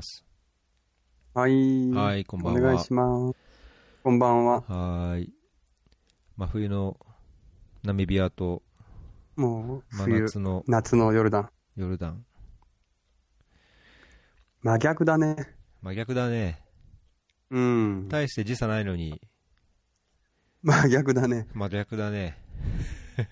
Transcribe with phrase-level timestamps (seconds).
[0.00, 0.24] ます。
[1.34, 1.90] はい。
[1.90, 2.60] はい、こんばんは。
[2.60, 3.38] お願いします。
[4.02, 4.62] こんばんは。
[4.62, 5.32] はーい。
[6.38, 6.96] 真冬の
[7.82, 8.62] ナミビアと
[9.36, 11.50] もう、真冬、夏の夏のヨルダン。
[11.76, 12.24] ヨルダン。
[14.62, 15.36] 真逆だね。
[15.82, 16.62] 真逆だね。
[17.50, 18.08] うん。
[18.08, 19.20] 大して時差ないのに、
[20.62, 21.46] 真逆だね。
[21.52, 22.38] 真逆だね。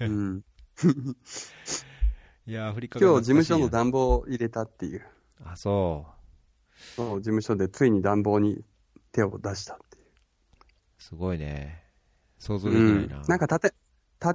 [0.00, 0.44] うん。
[2.46, 5.06] いやー、アフリカが今日、事務所の暖房を入れたっていう。
[5.44, 6.17] あ、そそ
[7.16, 8.64] う、事務所でついに暖房に
[9.12, 10.04] 手を出したっていう。
[10.04, 11.02] う。
[11.02, 11.84] すごいね。
[12.38, 13.16] 想像できないな。
[13.18, 13.22] うん。
[13.26, 13.74] なんか建て、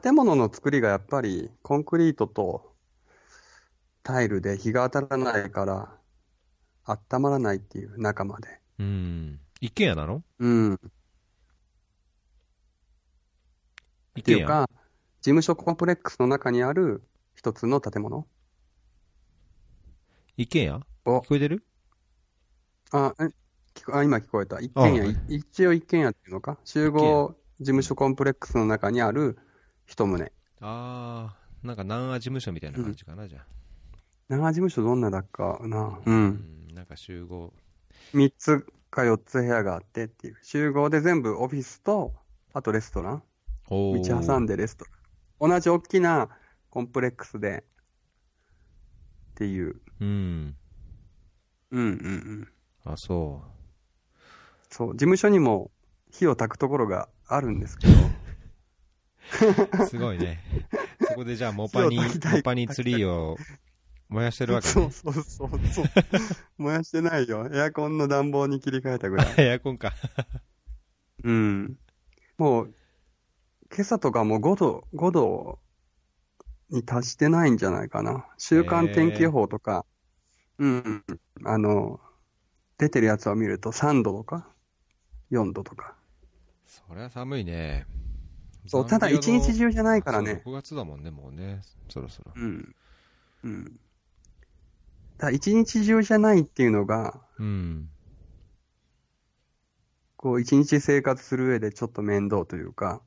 [0.01, 2.73] 建物の作りがやっぱりコンクリートと
[4.01, 5.97] タイルで日が当たらないから、
[6.85, 8.59] 温まらないっていう中まで。
[8.79, 9.39] うん。
[9.61, 10.23] 一軒家なの？
[10.39, 10.73] うん。
[10.73, 10.79] っ
[14.21, 14.69] ていうか、
[15.21, 17.03] 事務所コンプレックスの中にある
[17.35, 18.27] 一つの建物
[20.35, 20.81] 一軒家？
[21.05, 21.65] お聞こえてる？
[22.93, 23.23] あ、え
[23.73, 24.59] 聞こあ、今聞こえた。
[24.59, 26.59] 一軒家、あい一応一軒家っていうのか？
[26.63, 29.39] 集合事務所コンプレックスの中にある
[29.87, 30.31] 一棟。
[30.61, 33.45] あー、なんか南ア事務所みたいな感じかな、じゃあ。
[34.29, 35.99] 長事務所どんなだっかな？
[36.05, 36.11] う。
[36.11, 37.51] うんん、なんか集合。
[38.13, 40.37] 三つか四つ部屋があってっていう。
[40.43, 42.13] 集合で全部オフィスと、
[42.53, 43.23] あとレストラン。
[43.71, 44.85] お道挟んでレスト
[45.39, 45.49] ラン。
[45.49, 46.29] 同じ大きな
[46.69, 47.63] コンプレックスで、
[49.31, 49.81] っていう。
[49.99, 50.55] うん。
[51.71, 52.52] うんうんうん。
[52.85, 53.43] あ、そ
[54.69, 55.71] そう、事務所にも
[56.11, 57.93] 火を焚くところがあるんですけど、
[59.83, 59.87] う。
[59.87, 60.39] すごいね。
[61.07, 63.37] そこでじゃあ、モパに、モパにツリーを
[64.09, 64.73] 燃やしてるわけね。
[64.73, 65.85] そうそうそうそう。
[66.57, 67.49] 燃やしてないよ。
[67.51, 69.27] エアコンの暖房に切り替えたぐらい。
[69.39, 69.93] エアコンか。
[71.23, 71.77] うん。
[72.37, 72.73] もう、
[73.71, 75.59] 今朝とかも5度、5度
[76.69, 78.27] に達してないんじゃないかな。
[78.37, 79.85] 週間天気予報とか、
[80.59, 81.03] うん、
[81.45, 81.99] あの、
[82.77, 84.47] 出てるやつを見ると3度とか、
[85.31, 85.95] 4度とか。
[86.65, 87.85] そりゃ寒いね。
[88.67, 90.41] そう、ただ一日中じゃないからね。
[90.45, 91.61] 6月だもんね、もうね。
[91.89, 92.31] そろそろ。
[92.35, 92.75] うん。
[93.43, 93.79] うん。
[95.17, 97.89] ただ一日中じゃないっていうのが、うん。
[100.15, 103.01] こう一日生活する上でちょっと面倒というか、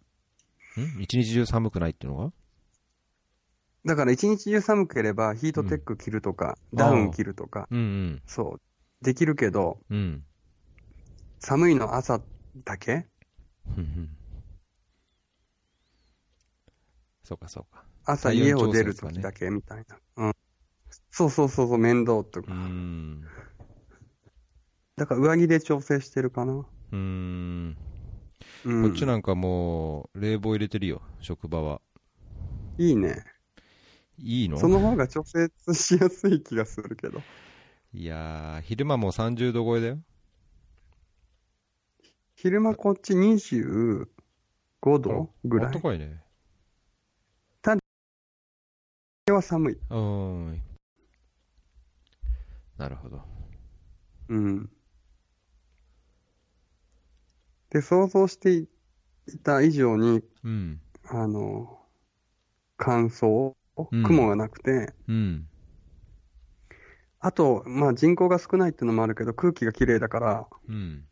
[0.79, 1.01] ん？
[1.03, 2.33] 一日中寒くないっていうのが？
[3.87, 8.23] だから一日中寒ければヒートテック着るとか、うんダウン着るとか、うんうん。
[8.27, 8.61] そう、
[9.07, 10.25] できるけど、うん。
[11.39, 12.21] 寒いの朝
[12.65, 13.07] だけ？
[17.23, 17.85] そうかそうか。
[18.05, 19.97] 朝家を出るときだけみたいな。
[20.17, 20.33] うん。
[21.13, 22.53] そうそうそうそう、面倒とか。
[22.53, 23.23] ん。
[24.97, 26.55] だから上着で調整してるかな。
[26.55, 27.77] うーん。
[28.65, 28.83] うん。
[28.83, 31.81] こっちなんかもう、冷房入れてるよ、職場は。
[32.79, 33.23] いいね。
[34.19, 34.59] いいの？
[34.59, 37.21] その方が調整しやすい気がするけど。
[37.93, 39.99] いやー、昼間もう30度超えだよ。
[42.35, 44.07] 昼間こっち25
[44.83, 45.67] 度ぐらい。
[45.69, 46.23] あったかいね。
[49.29, 49.75] これは寒い。
[49.75, 50.63] うーん。
[52.79, 53.21] なるほど。
[54.29, 54.71] うん。
[57.71, 58.69] で、想像してい
[59.43, 60.81] た以上に、うん。
[61.09, 61.81] あの、
[62.77, 63.55] 乾燥、
[63.91, 65.49] うん雲がなくて、うん。
[67.27, 71.05] あと、まあ人口が少ないっていうのもあるけど、空気が綺麗だから、うん。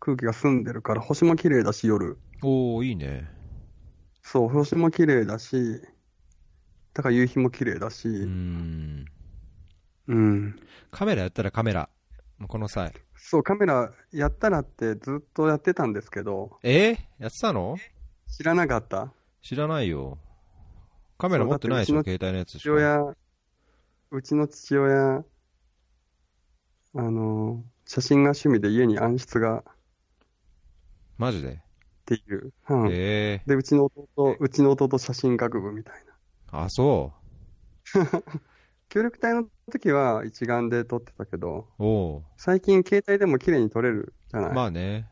[0.00, 2.16] 空気が澄んでるから、星も綺麗だし、夜。
[2.42, 3.28] おー、いいね。
[4.22, 5.82] そう、星も綺麗だし、
[6.94, 9.04] だから夕日も綺麗だし、うーん。
[10.06, 10.56] うん。
[10.90, 11.90] カメラやったらカメラ。
[12.48, 12.94] この際。
[13.16, 16.92] そう、カメラやったらってずっとやってたんですけど、え？
[16.92, 17.76] ー、やってたの？
[18.28, 20.16] 知らなかった知らないよ。
[21.18, 22.74] カメラ持ってないでしょ、携帯のやつし父か。
[22.76, 23.14] 親、
[24.14, 25.24] うちの父親、
[26.94, 29.64] あの、写真が趣味で家に暗室がっ
[31.18, 31.60] マジで？
[32.06, 32.52] ていう。
[32.68, 32.88] うん。
[32.92, 33.86] えで、うちの
[34.16, 36.14] 弟、うちの弟写真学部みたいな。
[36.52, 37.12] ー、あ、そ
[38.88, 41.84] 協力隊の時は一眼で撮ってたけど、う。
[41.84, 44.50] お最近携帯でも綺麗に撮れるじゃない？
[44.50, 44.54] ー。
[44.54, 45.08] まあね。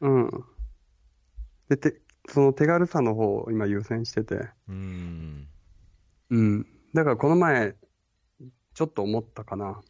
[0.00, 0.30] うん。
[1.68, 4.34] で、て、その手軽さの方を今優先してて。
[4.68, 5.48] うーん。
[6.30, 6.66] うん。
[6.94, 7.74] だからこの前、
[8.72, 9.80] ちょっと思ったかな。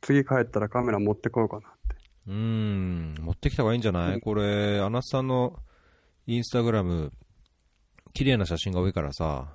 [0.00, 1.96] 次帰ったらカメラ持ってこようかなって。
[2.26, 3.14] うーん。
[3.20, 5.58] 持ってきた方がいいんじゃない、うんこれ、アナスさんの
[6.26, 7.12] インスタグラム、
[8.14, 9.52] 綺麗な写真が多いからさ。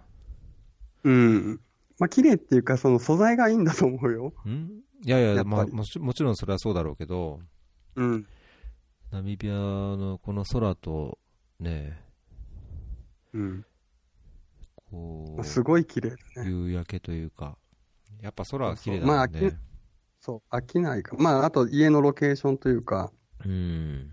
[1.03, 1.59] うん。
[1.97, 4.33] まあ、綺麗っていうか、その素材がいいんだと思うよ。
[4.47, 4.83] ん？
[5.03, 7.39] いやいや、やまあもち、もちろんそれはそうだろうけど、
[7.95, 8.27] うん。
[9.11, 11.17] ナミビアのこの空と、
[11.59, 11.99] ね、
[13.33, 13.65] うん。
[14.91, 16.49] こまあすごい綺麗だう、ね。
[16.49, 17.57] 夕焼けというか、
[18.21, 19.57] やっぱ空は綺麗だまあもんね。
[20.19, 21.15] そう、飽きないか。
[21.17, 23.11] まあ、あと家のロケーションというか、
[23.45, 24.11] うん。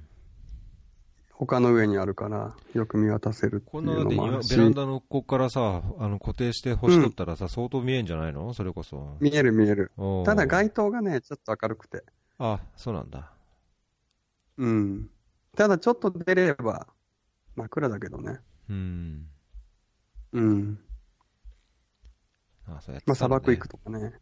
[1.33, 8.55] 他の上にあるから、よく見渡せるっていうのもあるし今ベランダのここからさ、あの固定して星取ったらさ、相当見えんじゃないの？
[8.55, 9.19] それこそ。
[9.21, 9.93] 見える見える。
[10.25, 12.05] ただ街灯がね、ちょっと明るくて。
[12.39, 13.33] あ、そうなんだ。
[14.57, 15.11] うん。
[15.57, 16.87] ただちょっと出れば、
[17.55, 18.39] 真っ暗だけどね。
[18.71, 19.27] うん。
[20.37, 20.79] うん。
[22.69, 24.13] あ、そうやってまあ砂漠行くとかね。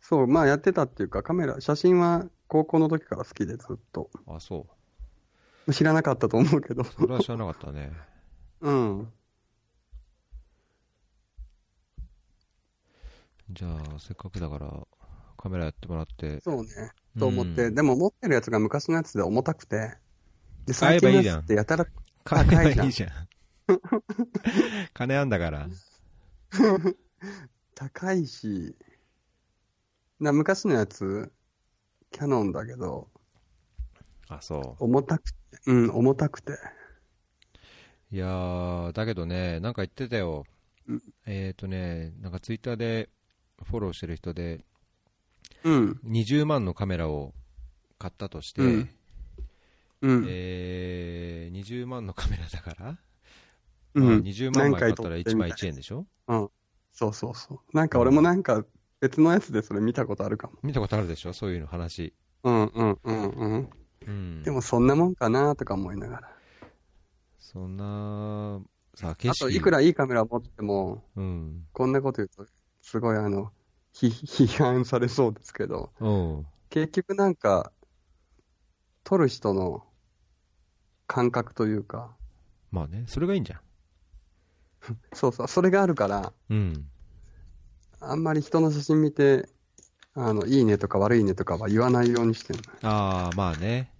[0.00, 4.10] そう、まあやってたっていうか、カメラ、写真は高校の時から好きでずっと。
[4.26, 4.66] あ、そ
[5.66, 5.72] う。
[5.74, 6.82] 知らなかったと思うけど。
[6.84, 7.92] それは知らなかったね。
[8.62, 9.12] うん。
[13.50, 14.86] じゃあ、せっかくだから、
[15.36, 16.40] カメラやってもらって。
[16.40, 16.70] そうね。
[17.18, 19.98] と思って、うんでも持ってるやつが昔のやつで重たくて。
[20.66, 21.86] で、買えばいいじゃん最近のやつってやたら、
[22.24, 23.10] 買えばいいじゃん。
[24.94, 25.68] 金あんだから。
[27.74, 28.76] 高いし、
[30.18, 31.32] な昔のやつ、
[32.10, 33.08] キャノンだけど、
[34.28, 36.52] あ、そ重たくて、うん、重たくて。
[36.52, 36.56] う。
[38.12, 40.44] いやー、だけどね、なんか言ってたよ
[40.86, 41.02] うん。
[41.26, 43.08] えっ、ー、とね、なんかツイッターで
[43.64, 44.64] フォローしてる人で、
[45.64, 47.34] うん、20万のカメラを
[47.98, 48.90] 買ったとして、うん
[50.02, 52.98] うん、えー、20万のカメラだから、
[53.94, 54.04] うん。
[54.04, 56.06] まあ、20万枚買ったら1枚何回撮ってみたい1円でしょ
[56.92, 57.76] そうそうそう。
[57.76, 58.64] なんか俺もなんか
[59.00, 60.54] 別のやつでそれ見たことあるかも。
[60.62, 61.32] 見たことあるでしょ？
[61.32, 62.12] そういうの話。
[62.44, 63.70] うんうんうんうん。
[64.06, 64.42] うん。
[64.42, 66.36] でもそんなもんかなとか思いながら。
[67.38, 68.60] そんな、
[68.94, 69.46] さ、景あ色。
[69.46, 71.66] といくらいいカメラ持っても、うん。
[71.72, 72.46] こんなこと言うと、
[72.82, 73.52] すごいあの、
[73.92, 74.06] ひ
[74.46, 76.46] 批判されそうですけど、うん。
[76.68, 77.72] 結局なんか、
[79.04, 79.84] 撮る人の
[81.06, 82.16] 感覚というか、
[82.70, 83.60] まあね、それがいいんじゃん。
[85.12, 86.90] そうそう、それがあるから、うん。
[88.00, 89.48] あんまり人の写真見て、
[90.14, 93.90] あの、いいねとか悪いねとかは言わないようにしてるああ、まあね。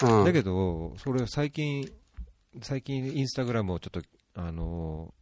[0.00, 0.18] の。
[0.20, 0.24] うん。
[0.24, 1.90] だけど、それ最近、
[2.62, 4.02] 最近インスタグラムをちょっと、
[4.34, 5.16] あのー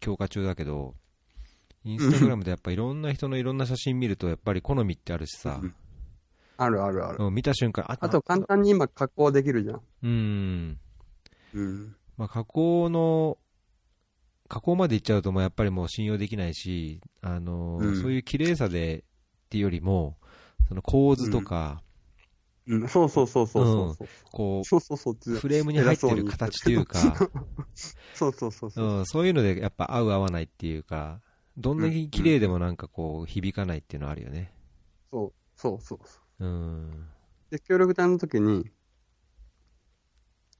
[0.00, 0.94] 強化中だけど、
[1.82, 5.74] インスタグラムでやっぱいろんな人のいろんな写真見ると、やっぱり好みってあるしさ、うん
[6.60, 7.24] あるあるある。
[7.24, 9.80] うん見た瞬間、ああと簡単に今加工できるじゃん。
[10.02, 10.78] うん。
[11.54, 11.96] うん。
[12.16, 13.38] まあ、加工の、
[14.48, 19.02] 加工までいっちゃうともうやっぱりもう信用できないし、あのーうんそういう綺麗さでっ
[19.50, 20.16] ていうよりも、
[20.68, 21.82] その構図とか、
[22.66, 24.08] うん、そうそうそうそうそうそう。
[24.30, 25.16] こそうそうそう。
[25.26, 26.98] う、フレームに入ってる形というか、
[28.14, 28.86] そうそうそうそう。
[28.98, 31.20] うん、そういうのでやっぱ合う合わないっていうか、
[31.56, 34.52] どんなに綺麗でもなんかこう響かないっていうのはあるよね。
[35.10, 36.44] そうそうそうそう。
[36.44, 37.06] うん。
[37.50, 38.70] で、協力隊の時に、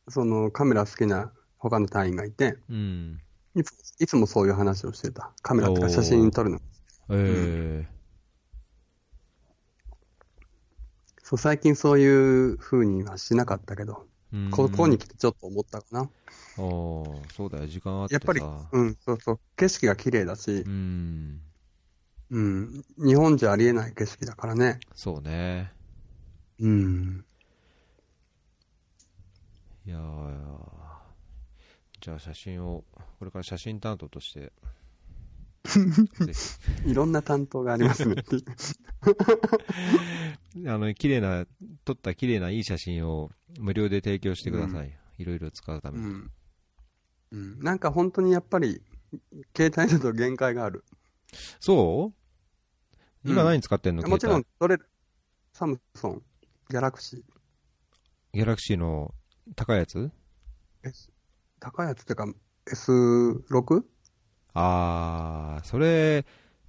[0.08, 3.20] そのカメラ好きな他の隊員がいて、うん。
[3.59, 5.33] いついつもそういう話をしてた。
[5.43, 6.61] カメラとか写真撮るの。
[7.11, 7.89] え
[11.25, 16.09] そう、最近そういう風にはしなかったけど、えここに来てちょっと思ったかな。
[16.57, 18.21] おーそうだよ、時間あってさ。
[18.25, 21.41] やっぱり、うん、そうそう、景色が綺麗だしう、ん。
[22.31, 24.79] うん、日本じゃありえない景色だからね。
[24.95, 25.73] そうね。
[26.61, 27.25] うん。
[29.85, 30.39] いやー
[32.00, 32.85] じゃあ写真を、
[33.19, 34.53] これから写真担当として、
[35.65, 36.33] ぜ
[36.87, 38.15] いろんな担当がありますね。
[38.31, 38.45] ひ、
[40.69, 41.47] あの、綺麗な、
[41.85, 44.99] 撮った綺麗ないい写真を無料で提供してください。
[45.19, 46.05] いろいろ使うために。
[46.05, 46.31] うん。
[47.33, 47.59] うん。
[47.61, 48.83] なんか本当にやっぱり、
[49.57, 50.85] 携帯だと限界がある。
[51.61, 52.19] そう？
[53.25, 54.88] 今うん何使ってんの、もちろん携撮れる。
[55.52, 56.23] サムソン、
[56.71, 57.23] ギャラクシー。
[57.23, 57.25] 帯
[58.33, 59.12] ギャラクシーの
[59.57, 60.11] 高いやつ？
[61.61, 62.27] 高いやつってか、
[62.67, 63.83] S6?
[64.55, 66.25] あー、それ、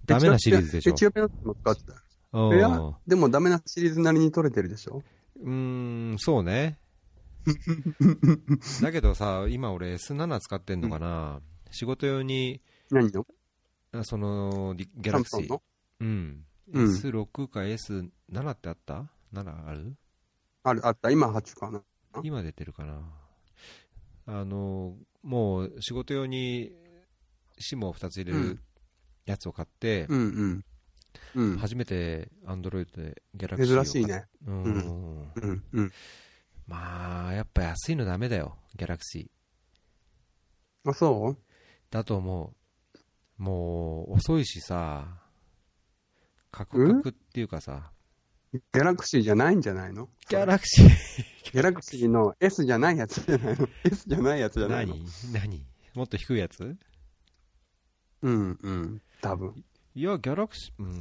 [0.05, 0.91] ダメなシリーズでしょ？
[0.91, 0.93] エ。
[0.93, 1.93] チオピアの時も使ってた。
[2.31, 5.01] うんいや、でもダメなシリーズなりに撮れてるでしょ？
[5.41, 6.79] うーん、そうね。
[8.81, 11.41] だけどさ、今俺 S7 使ってんのかな、
[11.71, 13.25] 仕事用に、何の？
[13.91, 15.61] あその、リギャラクシー。
[16.01, 16.45] うん。
[16.73, 19.95] うん S6 か S7 ってあった ?7 ある？
[20.63, 21.09] ある、あった。
[21.09, 21.81] 今8かな。
[22.23, 23.01] 今出てるかな？
[24.31, 26.71] あの、もう仕事用に
[27.59, 28.59] SIM を2つ入れるうん
[29.25, 30.19] やつを買って、うん
[31.35, 31.51] うん。
[31.51, 31.57] うん。
[31.57, 34.25] 初めて Android でギャラクシーを珍しいね。
[34.45, 34.63] うん。
[35.33, 35.91] うんうん。
[36.67, 40.89] まあ、やっぱ安いのダメだよ、ギャラクシー。
[40.89, 41.37] あ、そう？
[41.89, 42.53] だと思
[43.39, 43.43] う。
[43.43, 45.07] もう、遅いしさ、
[46.51, 47.91] カクカクっていうかさ、
[48.53, 50.09] ギャラクシーじゃないんじゃないの？
[50.27, 50.87] ギャラクシー、
[51.51, 54.95] ギャラクシーの S じゃないやつじゃないの ?S じゃないやつじゃないの？
[54.95, 55.05] 何？
[55.33, 55.65] 何？
[55.93, 56.75] もっと低いやつ？
[58.21, 59.01] うんうん。
[59.21, 59.63] 多分。
[59.95, 60.99] いや、ギャラクシー、うん。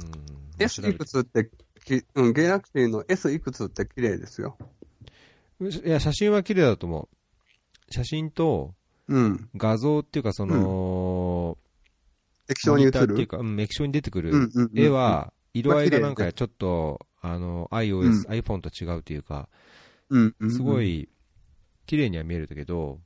[0.59, 1.49] S いくつって
[1.85, 4.57] き、うん、ギャラクシーの S いくつって綺麗ですよ。
[5.61, 7.93] いや、写真は綺麗だと思う。
[7.93, 8.73] 写真と
[9.07, 9.49] うん。
[9.55, 11.57] 画像っていうか、その、
[12.47, 13.13] 液晶に映る？
[13.13, 19.49] っていうか、うん、液晶に出てくるうんうんうん絵は、色合いがなんかちょっと、あの、う iOS、ん iPhone と違うというか、
[20.09, 21.09] うんうんうんすご、い
[21.85, 22.99] 綺麗には見えるけど、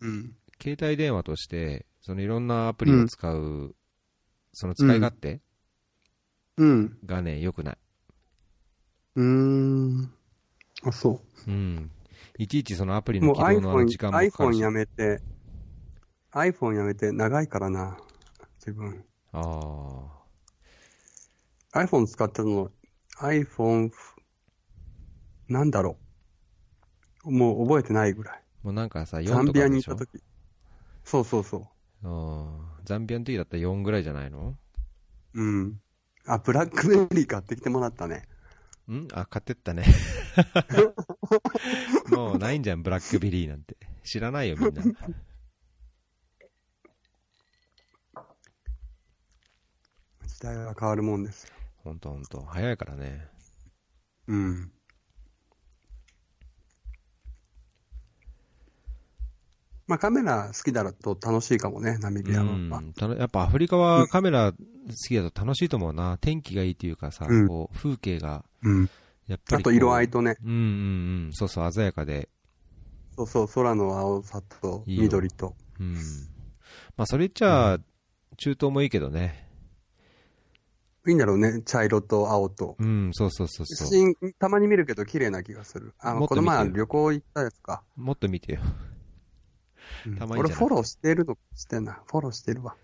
[0.00, 0.36] うん。
[0.62, 3.74] 携帯電話として、そのいろんなアプリを使う、
[4.52, 5.40] その使い勝手
[6.56, 6.98] うん。
[7.06, 7.78] がね、良くない。
[9.16, 10.12] うーん。
[10.82, 11.90] あ、そうん。
[12.38, 14.62] いちいちそのアプリの起動の iPhone 時間もかかる iPhone し。
[14.62, 15.20] やめて、
[16.32, 17.96] iPhone やめて長いからな、
[18.60, 19.04] 自分。
[19.32, 20.20] あ
[21.72, 22.70] iPhone 使ってるの、
[23.20, 23.90] iPhone、
[25.48, 25.98] なんだろ
[27.24, 27.30] う。
[27.30, 28.34] もう覚えてないぐらい。
[28.36, 28.40] あ。
[28.62, 30.22] もうなんかさ、4ザンビアに行った時。
[31.04, 31.68] そうそうそ
[32.02, 32.84] うん。
[32.84, 34.56] ザンビアの時だったら4ぐらいじゃないの？
[35.34, 35.42] う。
[35.42, 35.80] うん。
[36.26, 38.26] あ、ブラックベリー買ってきてもらったね。
[38.90, 39.06] ん？
[39.12, 39.84] あ、買ってったね。
[42.10, 43.76] もうないんじゃん、ブラックベリーなんて。
[44.02, 44.82] 知らないよ、みんな。
[50.26, 51.59] 時代は変わるもんですよ。
[51.82, 52.42] ほんとほんと。
[52.42, 53.26] 早いからね。
[54.26, 54.72] うん。
[59.86, 62.82] まあカメラ好きだと楽しいかもね、ナミビアは。
[63.18, 64.58] やっぱアフリカはカメラ好
[65.08, 66.16] きだと楽しいと思うな。
[66.18, 68.90] 天気がいいっていうかさ、うんこう風景が、うん。
[69.26, 69.60] やっぱり。
[69.62, 70.58] あと色合いとね、うんうんう
[71.28, 71.32] ん。
[71.32, 72.28] そうそう、鮮やかで。
[73.16, 75.56] そうそう、空の青さといいよ緑と。
[75.80, 75.94] うん。
[76.96, 77.78] まあ、それ言っちゃ、
[78.36, 79.49] 中東もいいけどね。
[81.06, 82.76] いいんだろうね、茶色と青と。
[82.78, 83.88] うん、そうそうそう写そう。
[83.88, 85.94] 真、たまに見るけど綺麗な気がする。
[85.98, 87.82] あの、この前旅行行ったやつか。
[87.96, 88.60] もっと見てよ。
[88.62, 88.90] うん
[90.16, 92.00] たまに俺フォローしてるのしてんな。
[92.06, 92.76] フォローしてるわ。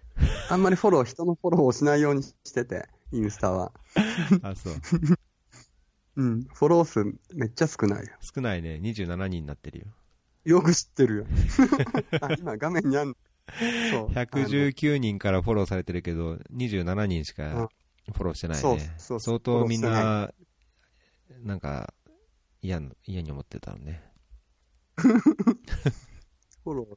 [0.51, 3.73] あんまりフォロー、人のフォローをしないようにしてて、インスタは。
[4.43, 4.75] あ、そう。
[6.17, 6.45] うん。
[6.45, 7.05] フォロー数
[7.35, 8.13] めっちゃ少ないよ。
[8.21, 8.81] 少ないね。
[8.83, 9.87] 27人になってるよ。
[10.45, 11.27] よく知ってるよ。
[12.21, 13.15] あ、今画面にあんの。
[13.91, 14.09] そう。
[14.09, 17.69] 119人からフォローされてるけど、27人しか
[18.13, 18.95] フォローしてないそうね。
[18.99, 20.33] そう相当みんな、
[21.43, 21.93] なんか、
[22.63, 24.03] 嫌な、嫌に思ってたのね。
[24.97, 26.97] フォロー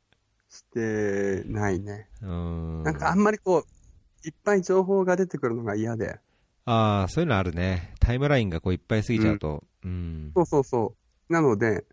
[0.49, 2.09] してないね。
[2.21, 2.83] うーん。
[2.83, 6.19] なんかあんまりこう、いっぱい情報が出てくるのが嫌で。
[6.65, 7.93] ああ、そういうのあるね。
[7.99, 9.63] タイムラインがこういっぱい過ぎちゃうと。
[9.83, 10.31] うん。
[10.35, 10.95] そうそうそ
[11.29, 11.33] う。
[11.33, 11.85] なので、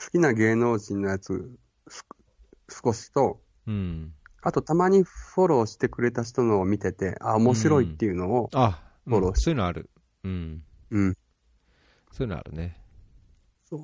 [0.00, 1.50] 好きな芸能人のやつ、
[1.88, 2.04] す
[2.84, 4.14] 少しと、うん。
[4.42, 9.88] あとたまにフォローしてくれた人のを見てて、あ、面白いっていうのを、あ、うんフォローしそういうのある。
[10.24, 10.62] うん。
[10.90, 11.14] うん。
[12.12, 12.78] そういうのあるね。
[13.64, 13.80] そう。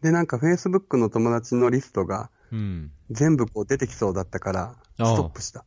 [0.00, 2.92] で、なんか Facebook の友達のリストがうん。
[3.10, 5.64] 全部こう出てきそうだったから、ストップした。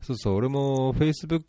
[0.00, 1.42] そうそう、俺も Facebook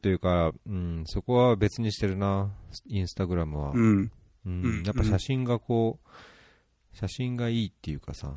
[0.00, 2.54] というか、うん、そこは別にしてるな。
[2.86, 3.72] インスタグラムは。
[3.72, 4.10] うん。
[4.46, 8.34] うんうんやっぱ写真がこう、写真がいいっていうかさ、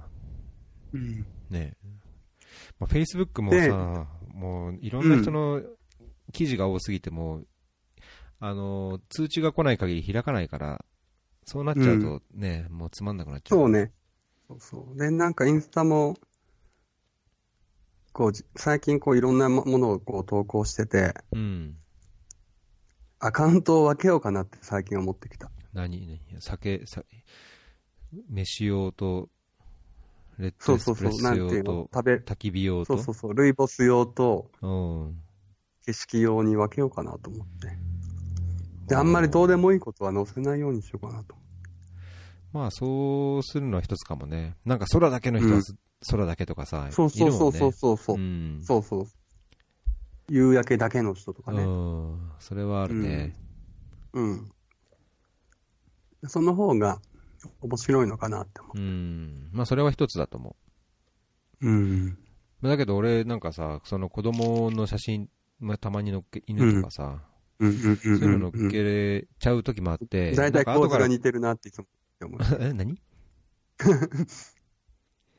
[0.94, 1.26] うん。
[1.50, 1.78] ね。
[2.80, 5.62] まあ、Facebook もでさ、もういろんな人の
[6.32, 7.44] 記事が多すぎても、
[8.40, 10.86] あの、通知が来ない限り開かないから、
[11.46, 13.60] そうなっちゃうとね、もうつまんなくなっちゃう。
[13.60, 13.92] そうね。
[14.48, 14.98] そうそう。
[14.98, 16.18] で、なんかインスタも、
[18.14, 21.78] こう、じ最近こういろんなもものをこう投稿してて、うん。
[23.20, 25.52] アカウントを分けようかなって最近思ってきた。
[25.74, 26.20] 何？
[26.30, 26.42] 何？
[26.42, 27.04] 酒、さ
[28.30, 29.30] 飯用と、
[30.40, 30.96] レッドエスそうそうそう。
[30.96, 32.98] プレッソ用と、焚き火用と。
[32.98, 33.34] そうそうそう。
[33.34, 35.22] ルイボス用とうん。
[35.86, 37.70] 景色用に分けようかなと思って。
[38.88, 41.36] で、あんまりどうでもいいことは載せないようにしようかなと。
[42.54, 44.56] まあ、そうするのは一つかもね。
[44.66, 45.76] なんか空だけの人はす、
[46.10, 48.16] 空だけとかさ、そうそうそうそうそうそう。
[48.18, 48.62] うん。
[48.64, 49.08] そうそう。
[50.30, 51.64] 夕焼けだけの人とかね。
[51.64, 52.32] うん。
[52.40, 53.36] それはあるね。
[54.14, 54.52] うん。
[56.28, 57.00] その方が
[57.62, 59.50] 面白いのかなって思うん。
[59.52, 60.56] まあ、それは一つだと思
[61.62, 61.68] う。
[61.68, 62.18] うん。
[62.62, 62.68] う。
[62.68, 65.30] だけど俺なんかさ、その子供の写真、
[65.60, 67.20] まあ、たまに乗っけ、犬とかさ、
[67.60, 68.72] うんうんうんそういうの乗っうん。
[68.72, 71.86] けれちゃう時もあって、だいたいなんか後から構図が似てるなっていつも
[72.24, 72.40] 思う。
[72.60, 73.00] え、何？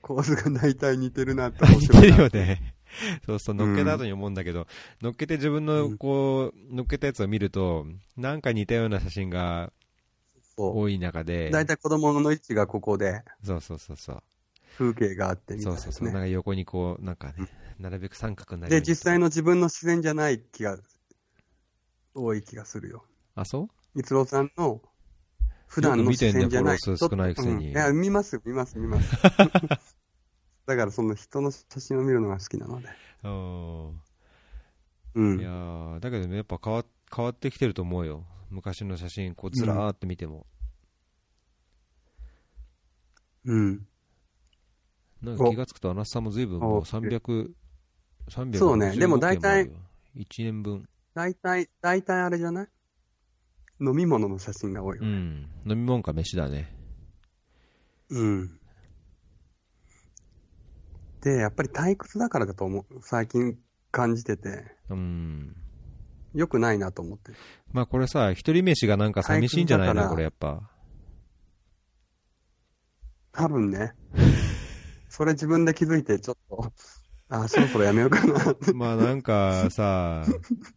[0.01, 2.17] 構図が大体似てるなって似てる。
[2.17, 2.75] よね。
[3.27, 4.67] そうそう、乗っけた後に思うんだけど、
[5.01, 9.82] 乗っけて自分のこう、乗っけたやつを見ると、なんか似たような写真がそ
[10.71, 11.51] 多い中で、う。
[11.51, 14.23] 大体子供の位置がここで、そうそうそうそう。
[14.79, 16.05] 風景があってみたいうなそそうそう。
[16.05, 16.21] なんね。
[16.21, 20.79] か横にこう、なんかね、なるべく三角になるよで、実際の自分の自然じゃない気が、
[22.15, 23.05] 多い気がするよ。
[23.35, 23.69] あ、そう？
[23.95, 24.81] みつろさんの、
[25.67, 26.77] 普段の自然じゃない。
[26.77, 29.11] 見てんねフォロー数少ないくせにうんいや、見ます、見ます、見ます。
[30.67, 32.89] だからその人の写真を見るのが好きなので。
[33.25, 34.01] うん
[35.15, 35.41] うん。
[35.41, 38.25] いやーだけどね、やっぱ変わ変わってきてると思うよ。
[38.51, 40.47] 昔の写真、こうずらーって見ても。
[43.45, 43.87] うん。
[45.23, 47.51] なんか気がつくと、アナスさんも随分もうお300、
[48.29, 49.71] 300そうねでも大体
[50.17, 50.89] 1年分。
[51.15, 52.69] 大体、大体あれじゃない？
[53.81, 55.09] 飲み物の写真が多いよね。
[55.09, 55.49] うん。
[55.67, 56.75] 飲み物か飯だね。
[58.11, 58.59] うん。
[61.21, 63.01] で、やっぱり退屈だからだと思う。
[63.03, 63.59] 最近
[63.91, 65.57] 感じてて、うん。
[66.35, 67.39] 良くないなと思ってる。
[67.73, 70.09] まあこれさ、一人飯がなんか寂しいんじゃないの？
[70.09, 70.71] これやっぱ。
[73.33, 73.95] 多分ね。
[75.09, 76.73] それ自分で気づいて、ちょっと、
[77.29, 78.73] あ、そろそろやめようかなって。
[78.73, 80.27] まあなんかさ、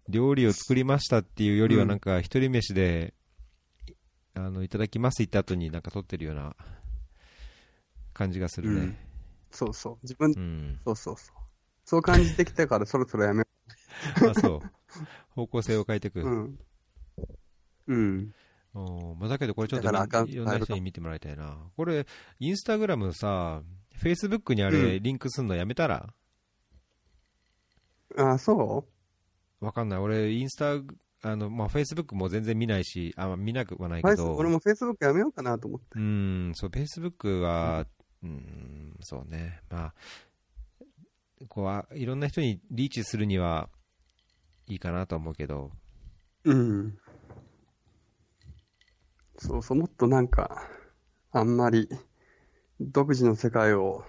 [0.09, 3.13] 料理を作りましたっていうよりはうんなんか一人飯で、
[4.33, 6.55] あの、いただきます言った後になんか撮ってるような
[8.13, 8.97] 感じがするね。
[9.51, 9.97] そうそう。
[10.03, 10.79] 自分、うん。
[10.85, 11.35] そうそうそう。
[11.85, 13.45] そう感じてきたから、そろそろやめよ
[14.29, 14.61] あ、そう。
[15.35, 16.21] 方向性を変えていく。
[16.21, 16.57] う。
[17.87, 18.33] うん。
[18.75, 18.81] うん。
[18.83, 21.57] おーまあ、だけどこれちょっといろんな人に見てもらいたいな。
[21.75, 22.05] これ、
[22.39, 23.61] インスタグラムさ、
[23.93, 26.13] フェイスブックにあれうんリンクすんのやめたら、
[28.17, 28.85] あ、そ
[29.59, 29.99] わかんない。
[29.99, 30.75] 俺、インスタ、
[31.27, 35.85] あの、まあ、フェイスブックも全然見ないし、あ、まあ見なくはないうけど、フェイス俺も Facebook やめようかなと思って。
[35.95, 37.85] うん、そう、フェイスブックは、
[38.23, 39.61] うん、そうね。
[39.69, 39.93] まあ、
[41.47, 43.69] こうあ、いろんな人にリーチするには
[44.67, 45.71] いいかなと思うけど、
[46.43, 46.97] うん。
[49.37, 50.67] そうそう、もっとなんか、
[51.31, 51.89] あんまり、
[52.79, 54.03] 独自の世界を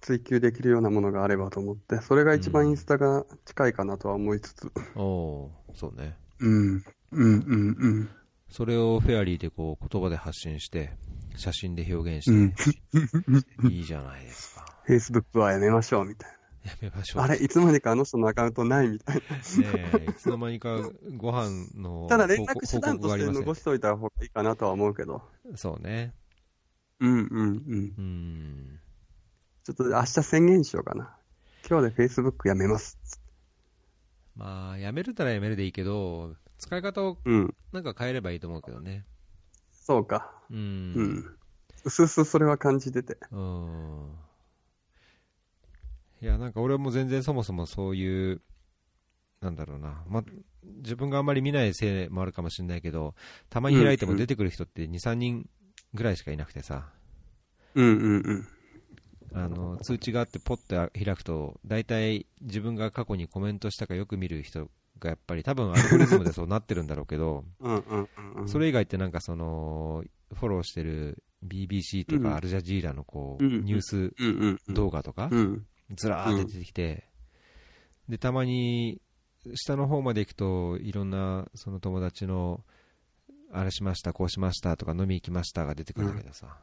[0.00, 4.72] 追求できるようなものがあればと思って、それが一番インスタが近いかなとは思いつつ。
[4.96, 6.16] おおーそうね。
[6.40, 6.74] うん。
[6.76, 8.10] うん、うん、うん。
[8.50, 10.90] それをフェアリーでこう言葉で発信して、
[11.36, 12.54] 写真で表現うん。
[12.56, 14.64] して、いいじゃないですか。
[14.88, 16.37] Facebook はやめましょう、みたい
[16.68, 17.22] やめましょう。
[17.22, 17.24] な。
[17.24, 19.22] あれ、いつまでかあの人のアカウントないみたいね
[20.06, 22.08] え、いつの間にかご飯のな。
[22.16, 25.22] ただ連絡手段として残しといた方がいいかなとは思うけど。
[25.56, 26.14] そうね。
[27.00, 27.94] うん、うん、うん。
[27.96, 28.80] うん。
[29.64, 31.16] ちょっと明日宣言しようかな。
[31.68, 32.98] 今日で Facebook やめます。
[34.34, 37.54] まあ、やめるならやめるでいいけど、使い方をうん。
[37.72, 39.04] なんか変えればいいと思うけどね。
[39.72, 40.32] そうか。
[40.50, 40.54] う。
[40.54, 41.38] うんん。
[41.84, 43.16] うすうすそれは感じてて。
[43.30, 44.12] うん。
[46.20, 48.40] いや、なんか俺はもう全然そもそもそういう、
[49.40, 50.24] なんだろうな、ま、
[50.82, 53.14] 自分があんまり見ないせいもあるかもしれないけど、
[53.50, 55.48] たまに開いても出てくる人って2、3人
[55.94, 56.90] ぐらいしかいなくてさ、
[57.74, 58.46] うんうんうん。
[59.34, 67.44] あの通知があって、ポッて開くと、大体自分が過去にコメントしたかよく見る人がやっぱり、多分アルゴリズムでそうなってるんだろうけど。
[68.46, 70.04] それ以外ってなんかその、
[70.34, 74.14] フォローしてる BBC とうんかアルジャジーラのこう、うんニュース。
[74.72, 75.66] 動画とか、うん。
[75.94, 77.04] ずらーって出てきて、
[78.08, 79.00] で、たまに、
[79.54, 82.64] 下の方まで行くと、いろんな、その友達の、
[83.52, 86.56] あれしました、こうしましたとか、飲み行きましたが出てくるんだけどさ、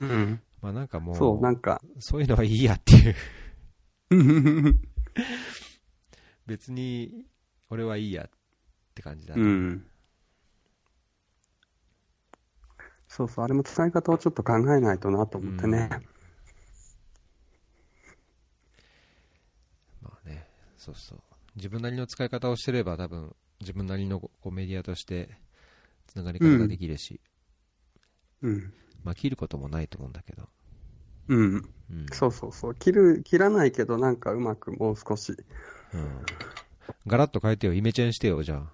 [0.00, 0.42] うん。
[0.60, 1.82] まあなんかもう、そう、なんか。
[1.98, 3.14] そういうのはいいやっていう、
[4.10, 4.80] うん。
[6.46, 7.26] 別に、
[7.70, 8.30] 俺はいいやっ
[8.94, 9.86] て感じだ、うん。
[13.08, 15.90] そうそう、あれも使い方をちょっと考えないとなと思ってね。
[20.02, 20.48] まあね、
[20.82, 21.18] そうそう。
[21.54, 25.28] 自分なりの使い方をしてれば、多分、自分なりのこうメディアとして、
[26.08, 27.20] つながり方ができるし、
[28.42, 28.72] うん。
[29.04, 30.48] まあ切ることもないと思うんだけど、
[31.28, 31.70] うん。
[31.90, 32.06] うん。
[32.12, 32.74] そうそうそう。
[32.74, 35.36] 切る、切らないけど、なんかうまくもう少し、
[35.94, 36.20] うん。
[37.06, 38.70] ガラッと変えてよ、イメチェンしてよ、じゃあ。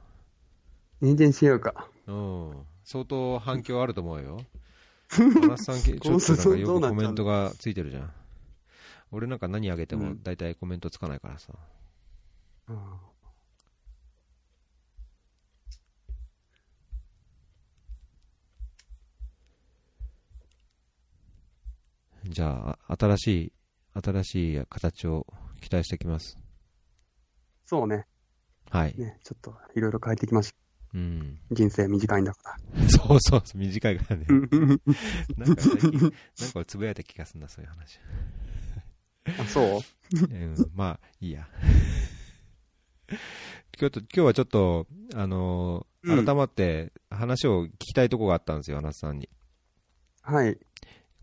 [1.03, 1.89] 人間しようか。
[2.07, 4.47] うん、相当反響あると思うよ。
[5.35, 8.13] マナスさん、ちょっとなんかよくコメントがついてるじゃん。
[9.11, 11.53] 俺なんか何あげてもうん大体コメントつかないからさ。
[11.53, 11.78] うん
[22.25, 23.53] じゃあ、新しい、
[24.05, 25.27] 新しい形を
[25.61, 26.37] 期待しておきます。
[27.65, 28.07] そうね。
[28.71, 28.95] はい。
[28.99, 30.53] ね、ちょっといろいろ変えていきましょ
[30.95, 31.39] うん。
[31.51, 31.55] う。
[31.55, 32.57] 人生短いんだか
[32.89, 34.27] そうそうそう、短いからね。
[34.29, 34.35] ら。
[35.47, 36.17] なんか最近、なんか
[36.57, 37.99] 俺つぶやいた気がするな、そういう話。
[39.39, 39.81] あ、そう？
[40.31, 41.49] うん、まあ、いいや。
[43.81, 49.29] 今日と今日はちょっと、あのーうん改まって話を聞きたいとこがあったんですよ、アナスさんに。
[50.23, 50.57] はい。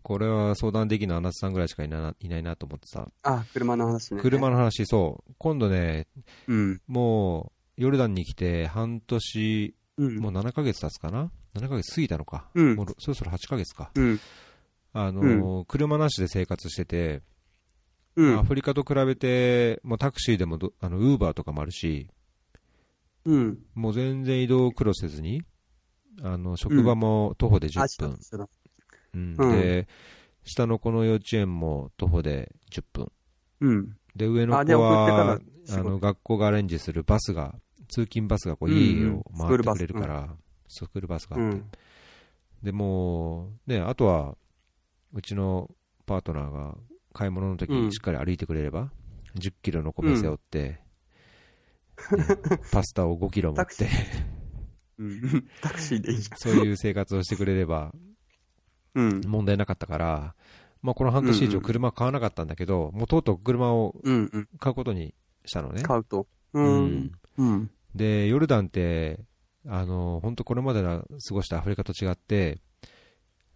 [0.02, 3.08] これは相談できるのアナスさんぐらいしかいないないなと思ってさ。
[3.22, 4.20] あ、車の話ね。
[4.20, 5.34] 車の話、そう。
[5.38, 6.06] 今度ね、
[6.46, 6.80] うん。
[6.86, 10.18] もう、ヨルダンに来て半年、うん。
[10.18, 12.48] もう7ヶ月経つかな ?7 ヶ月過ぎたのか。
[12.54, 13.90] うんもうそろそろ8ヶ月か。
[13.94, 14.20] うん。
[14.92, 17.22] あのー車なしで生活してて、
[18.16, 18.38] うん。
[18.38, 22.08] アフリカと比べて、もうタクシーでもど、あの、ウーバーとかもあるし、
[23.24, 23.58] うん。
[23.74, 25.42] もう全然移動を苦労せずに、
[26.22, 28.16] あの、職場も徒歩で10あ、し分。
[28.30, 28.36] た、
[29.14, 29.88] うんうんで、
[30.44, 33.12] 下の子の幼稚園も徒歩で10分。
[33.60, 33.96] うん。
[34.14, 37.54] で、上の子は、送あの、学校がアレンジするバスが、
[37.88, 40.36] 通勤バスがこう、家を回ってくれるから、
[40.68, 41.58] スクールバスがあって。
[41.58, 41.70] うん。
[42.62, 44.36] で、もう、ね、あとは、
[45.12, 45.70] うちの
[46.04, 46.76] パートナーが
[47.16, 48.90] 買い物の時うんにしっかり歩いてくれれば、
[49.36, 50.80] 10キロの米背負って、
[52.12, 52.26] ね
[52.70, 53.88] パスタを5キロ持って、
[54.98, 55.48] うん。
[55.62, 57.94] タクシーでいいじそういう生活をしてくれれば。
[58.94, 60.34] 問題なかったから、
[60.82, 64.30] まあ、この半年以上車買わなかったんだけど、もうとうとう車をうん。
[64.32, 64.48] うん。
[64.58, 65.82] 買うことにしたのね。
[65.82, 66.26] 買うと。
[66.54, 67.12] ううんん。
[67.38, 67.70] うん。
[67.94, 69.20] で、ヨルダンって、
[69.66, 72.58] あの、本当これまでの過ごしたアフリカと違って、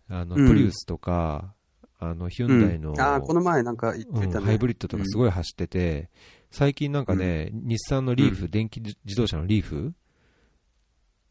[0.08, 1.54] あの、うんプリウスとか、
[2.00, 4.26] あの、ヒュンダイの、ああ、この前なんか言ってたね。
[4.26, 6.08] うんハイブリッドとかすごい走ってて、
[6.50, 9.92] 最近なんかね、日産のリーフ、電気自動車のリーフ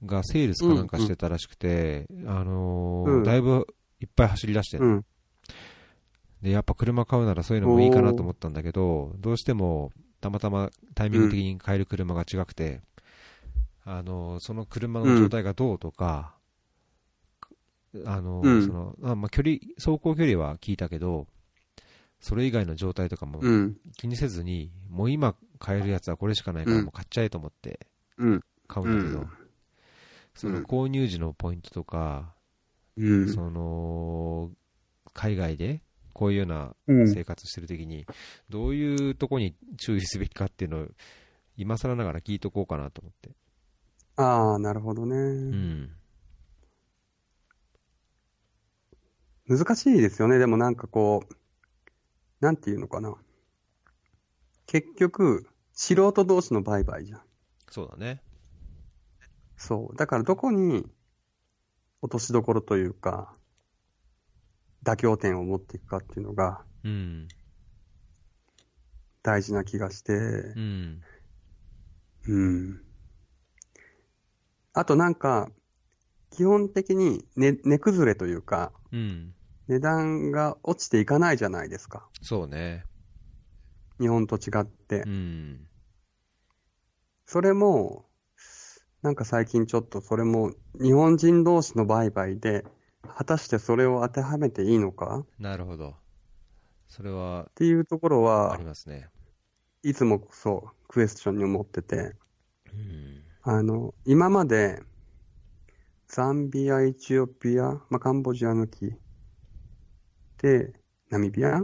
[0.05, 3.23] がセールスかなんかしてたらしくて、あのーうん。
[3.23, 3.65] だいぶ
[3.99, 4.77] いっぱい走り出して。
[4.77, 5.05] る、うん。
[6.43, 12.81] で、やっぱ車買うならそういうのもいいかなと思ったんだけど、どうしてもたまたまタイミング的に買える車が違くて、
[13.85, 16.35] あのーその車の状態がどうとか、
[18.05, 21.27] あのーうんそのあまあ、距離走行距離は聞いたけど、
[22.19, 23.77] それ以外の状態とかもうん。
[23.97, 28.41] 気にせずに、もう今買えるやつはこれしかないから、うんもう買っちゃえと思ってうん。
[28.67, 29.29] 買うんだけど、うん
[30.35, 32.33] その購入時のポイントとか、
[32.97, 33.33] うん。
[33.33, 34.51] その
[35.13, 35.81] 海外で
[36.13, 38.05] こういうようなうん生活してるときに、
[38.49, 40.87] どういうとこに注意すべきかっていうのを、
[41.57, 43.31] 今更ながら聞いとこうかなと思って。
[44.15, 45.15] ああ、なるほどね。
[45.15, 45.19] う
[45.55, 45.91] ん。
[49.49, 50.37] 難しいですよね。
[50.37, 51.33] でもなんかこう、
[52.39, 53.15] なんていうのかな。
[54.67, 57.21] 結局、素人同士の売買じゃん。
[57.69, 58.21] そうだね。
[59.57, 59.97] そう。
[59.97, 60.85] だからどこに
[62.01, 63.33] 落としどころというか、
[64.83, 67.27] 妥協点を持っていくかっていうのがうん。
[69.21, 70.15] 大事な気がして、う
[70.59, 71.01] ん。
[72.27, 72.81] うん。
[74.73, 75.49] あとなんか、
[76.31, 79.33] 基本的に値、値崩れというか、うん。
[79.69, 82.09] 値段が落ちていかないじゃないですか。
[82.23, 82.83] そうね。
[83.99, 85.09] 日本と違ってう。
[85.09, 85.67] ん。
[87.25, 88.05] それも、
[89.03, 90.51] なんか最近ちょっとそれも
[90.81, 92.65] 日本人同士の売買で、
[93.15, 95.23] 果たしてそれを当てはめていいのか？
[95.37, 95.95] なるほど。
[96.87, 99.07] それはっていうところはあり、ますね。
[99.83, 102.15] いつもそう、クエスチョンに思ってて、
[102.73, 103.23] うん。
[103.43, 104.81] あの、今まで、
[106.07, 108.91] ザンビア、エチオピア、まあ、カンボジア抜き、
[110.41, 110.73] で、
[111.09, 111.63] ナミビア？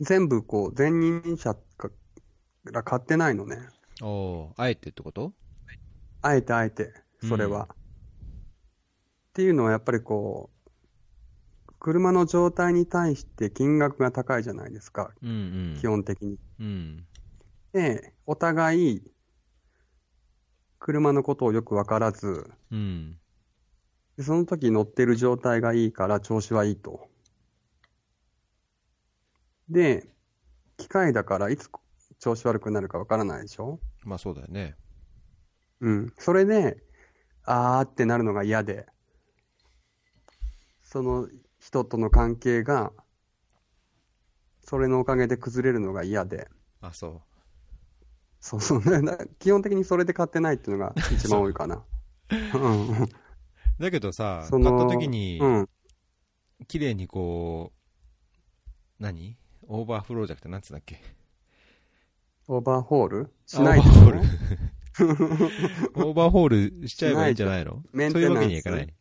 [0.00, 1.90] 全部こう、前任者か
[2.64, 3.56] ら買ってないのね。
[4.02, 5.32] おーあえてってこと？
[6.22, 7.68] あえてあえて、それは。
[7.70, 7.74] うん
[9.30, 15.32] っていうのはやっぱりこう、車の状態に対して金額が高いじゃないですか、うんう
[15.76, 15.78] ん。
[15.80, 16.36] 基本的に。
[16.58, 17.06] うん。
[17.72, 19.12] で、お互い、
[20.80, 23.20] 車のことをよくわからず、うん。
[24.16, 27.09] でその時乗ってる状態がいいから調子はいいと。
[29.70, 30.08] で、
[30.76, 31.70] 機械だからいつ
[32.18, 33.78] 調子悪くなるかわからないでしょ？
[34.02, 34.76] まあそうだよね。
[35.80, 36.12] うん。
[36.18, 36.82] それで、
[37.44, 38.86] あーってなるのが嫌で、
[40.82, 41.28] その
[41.60, 42.92] 人との関係が、
[44.62, 46.48] それのおかげで崩れるのが嫌で、
[46.80, 47.20] あ、そう。
[48.40, 51.84] そうそう、ね、な基本的にそれで買ってないっていうのが一番多いかな。
[52.54, 53.08] うん。
[53.78, 55.68] だけどさ、そ買ったの、時に、うん。
[56.66, 57.72] 綺麗にこ
[58.98, 59.36] う、何？
[59.72, 61.00] オーバーフローじゃなくて、なんつうんだっけ？
[62.48, 63.30] オーバーホール？
[63.46, 64.26] しあないオーバーホールル。
[66.08, 67.84] オーバーホールしちゃえばいいんじゃないの？
[67.92, 68.94] メンそういうわけにはいかない。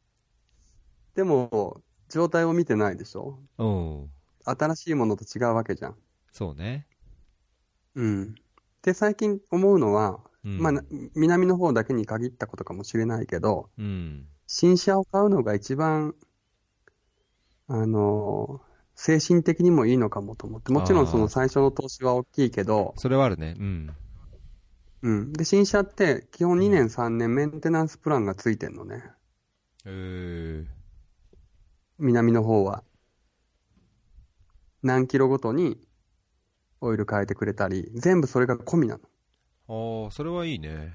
[1.15, 3.39] でも、状態を見てないでしょ？
[3.57, 4.11] うん。
[4.45, 5.95] 新しいものと違うわけじゃん。
[6.31, 6.85] そうね。
[7.95, 8.35] うん。
[8.83, 10.59] で、最近思うのは、うん。
[10.59, 10.83] まあ、な
[11.15, 14.27] 南の方だけに限ったことかもしれないけど、うん。
[14.45, 16.13] 新車を買うのが一番、
[17.67, 18.61] あの、
[19.01, 20.73] 精神的にもいいのかもと思って。
[20.73, 23.55] もちろんその最初の投資は大きいけど、それはあるね。
[23.57, 23.95] うん。
[25.03, 25.31] うん。
[25.31, 29.01] で、新車って基本2年3年メンテナンスプランがついてんのね。
[29.85, 30.65] えー、
[31.97, 32.83] 南の方は。
[34.83, 35.79] 何キロごとに
[36.81, 38.99] オイル変えてくれたり、全部それが込みな
[39.69, 40.03] の。
[40.03, 40.93] ああ、それはいいね。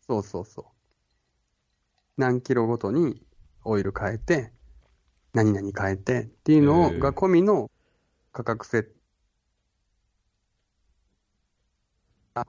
[0.00, 0.64] そうそうそう。
[2.16, 3.20] 何キロごとに
[3.62, 4.53] オイル変えて、
[5.34, 7.70] 何々変えてっていうのを、が込みの
[8.32, 8.94] 価格設定。
[12.36, 12.46] あ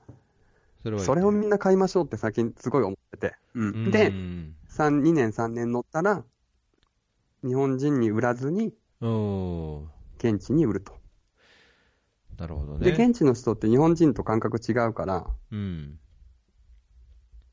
[0.82, 3.36] それそれをみんな買いましょうって最近すごい思ってて。
[3.54, 6.24] うん、で、2年3年乗ったら、
[7.44, 8.72] 日本人に売らずに、
[10.18, 10.92] 現地に売ると。
[12.38, 12.92] なるほどね。
[12.92, 15.98] で、現地の人って日本人と感覚違うから、うん。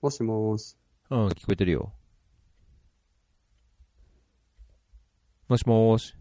[0.02, 0.76] もしもし。
[1.10, 1.92] うん、聞こえてるよ。
[5.48, 6.16] もしもーし。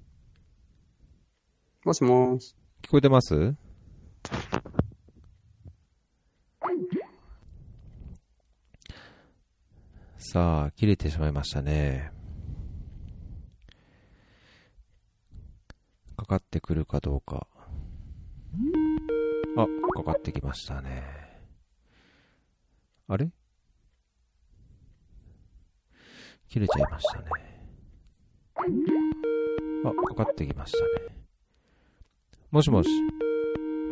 [1.85, 3.55] もしもーし、聞こえてます？
[10.19, 12.11] さあ、切れてしまいましたね。
[16.17, 17.47] かかってくるかどうか。
[19.57, 21.03] あ、かかってきましたね。
[23.09, 23.31] あれ？
[26.49, 27.52] 切れちゃいましたね。
[29.85, 31.17] あ、かかってきましたね。
[32.51, 32.89] もしもし。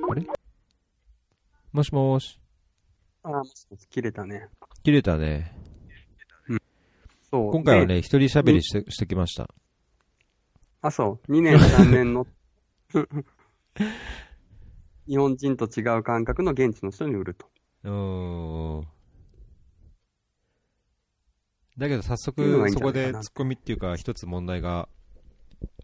[0.09, 0.27] あれ？
[1.73, 2.39] もしもし。
[3.23, 4.49] あー、もしもし、切れたね。
[4.83, 5.57] 切れたね。
[7.31, 7.53] そう。
[7.53, 7.59] で。
[7.59, 9.49] 今回はね、一人喋りして、してきました。
[10.83, 11.33] あ、そう。
[11.33, 12.27] 2年3年の、
[15.07, 17.47] 日本人と違う感覚の現地の人に売ると。
[17.85, 18.87] うーん。
[21.81, 24.87] だけど早速、そこでツッコミっていうか、一つ問題が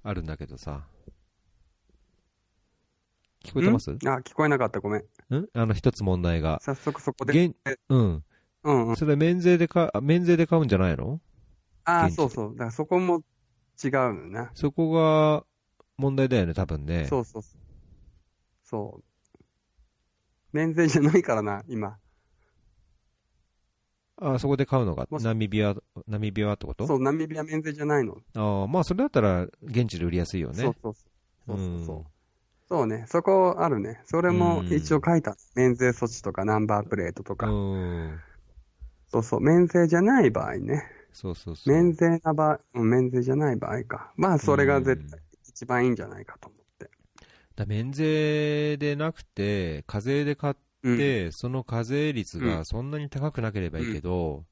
[0.02, 0.86] あるんだけどさ。
[3.42, 3.90] 聞こえてます？
[3.90, 3.94] ん？
[3.94, 4.80] んあ、聞こえなかった。
[4.80, 5.04] ごめん。
[5.54, 6.60] あの、一つ問題が。
[6.60, 7.46] 早速そこで。
[7.46, 7.56] 現
[7.88, 8.24] うん。
[8.64, 8.96] うんうん。
[8.96, 11.18] それ免税でか、あ免税で買うんじゃないの？
[11.84, 12.50] ああ、そうそう。
[12.50, 13.22] だからそこも
[13.82, 14.50] 違うのね。
[14.52, 15.44] そこが
[15.96, 17.06] 問題だよね、多分ね。
[17.06, 17.60] そうそうそう。
[18.64, 19.04] そう。
[20.52, 21.96] 免税じゃないからな、今。
[24.18, 25.74] あそこで買うのが、ナミビア、
[26.08, 26.86] ナミビアってこと？
[26.86, 28.16] そう、ナミビア免税じゃないの。
[28.34, 30.62] ああ、まあそれだったら現地で売りやすいよね。
[30.62, 31.04] そうそうそう。
[31.46, 32.04] そうそううんそう。
[32.68, 34.00] そうね、そこあるね。
[34.06, 35.36] それもうん一応書いた。
[35.54, 37.46] 免税措置とかナンバープレートとうか。
[37.46, 38.20] ん。
[39.08, 40.82] そうそう、免税じゃない場合ね。
[41.12, 41.74] そうそうそう。
[41.74, 44.12] 免税な場合、うん免税じゃない場合か。
[44.16, 46.90] まあ、それが絶対一番いいんじゃないかと思って。
[47.54, 50.65] だ免税でなくて、課税で買って、
[51.32, 54.44] その課税率がそんなに高くなければいいけど、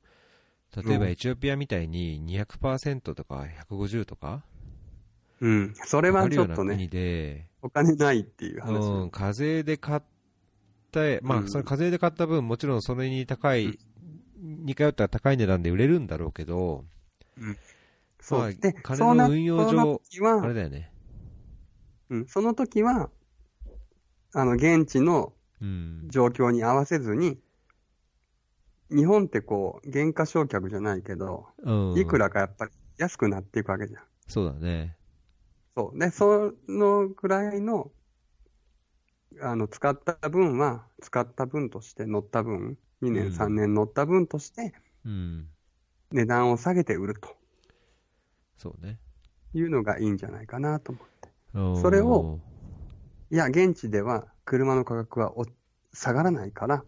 [0.76, 4.42] 例えばうんエチオピアみたいに200%とか150とか、
[5.44, 5.74] うん。
[5.84, 8.80] それはちょっとね、お金ないっていう話。
[8.80, 10.02] うん、課税で買っ
[10.90, 13.78] た、まあ、うんそれ課税で買った分、もちろんそれに高い、
[14.38, 16.86] 似通った高い値段で売れるんだろうけど、
[17.36, 17.54] まあ
[18.20, 18.54] そう。
[18.54, 20.90] で、金そうなの運用上、時はあれだよね。
[22.08, 23.10] うん、その時は、
[24.32, 25.33] あの、現地のうん。
[26.08, 27.40] 状況に合わせずに、
[28.88, 31.98] 日本ってこう、原価償却じゃないけど、うん。
[32.00, 34.02] いくらかやっぱり安くなっていくわけじゃん。
[34.28, 34.96] そうだね。
[35.76, 35.98] そう。
[35.98, 37.92] で、そのくらいの、
[39.40, 45.48] あの、使った分は、使った分として乗った分、2年、うん3年乗った分として、うん。
[46.12, 47.36] 値段を下げて売ると
[48.56, 48.98] そうね。
[49.54, 51.30] いうのがいいんじゃないかなと思って。
[51.72, 52.40] そそれを、
[53.30, 55.46] いや、現地では車の価格はお
[55.92, 56.84] 下がらないから、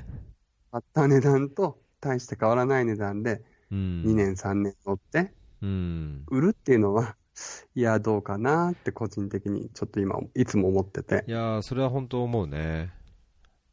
[0.72, 6.24] 買った値段と大して変わらない値段でうん、2年、3年乗ってうん。
[6.28, 7.16] 売るっていうのは、
[7.74, 11.24] いや、どうかなって個人的にちょっと今、いつも思ってて。
[11.26, 12.92] いやー、それは本当思うね。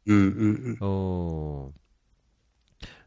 [0.06, 0.86] うんうんうん。
[0.86, 1.72] お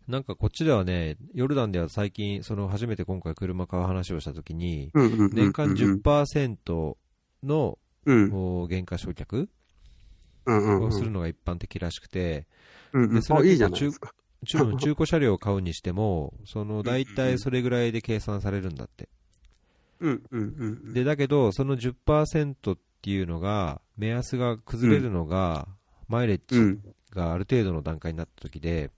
[0.08, 6.97] なんかこっちではね、ヨルダンでは最近、その初めて今回車買う話をしたときに、年間10%
[7.43, 9.47] のうんお原価償却
[10.45, 12.47] をするのが一般的らしくて、
[12.93, 14.13] うんうんでそれあいいじゃないですか。
[14.45, 19.08] 中 中古車両を買うにしても、その大体それぐらいで計算されるんだって。
[19.99, 20.93] うんうんうんうん。
[20.93, 25.67] で、だけど、その10%っていうのが、目安が崩れるのが、
[26.08, 26.95] マイレッジうん。
[27.12, 28.89] がある程度の段階になった時で、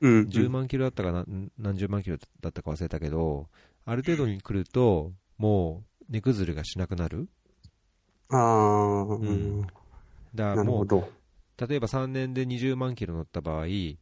[0.00, 0.28] うん。
[0.28, 1.24] 10万キロだったかな、
[1.58, 3.48] 何十万キロだったか忘れたけど、
[3.86, 7.28] ある程度に来ると、もう値崩れがしなくなる。
[8.28, 9.66] ああ、ううんん。
[10.34, 10.88] だからもう。
[11.58, 13.98] 例えば3年で20万キロ乗った場合、3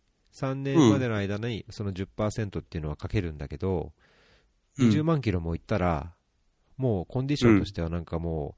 [0.54, 4.04] 年までの間にその10%っていうのはかけるんだけど、うん
[4.76, 6.14] 20万キロも行ったら、
[6.76, 8.56] もうコンディションとしてはなんかも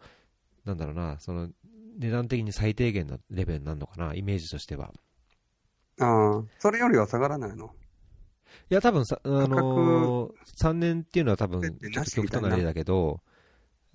[0.65, 1.51] う、なんだろうな、その
[1.99, 4.95] 値段的に最低限のレベルになるのかな、イメージとしては。
[6.01, 7.71] ああ、それよりは下がらないの？
[8.71, 13.21] いや、多分さ、あのー、3年っていうのは多分、ちょっと極端な例だけど、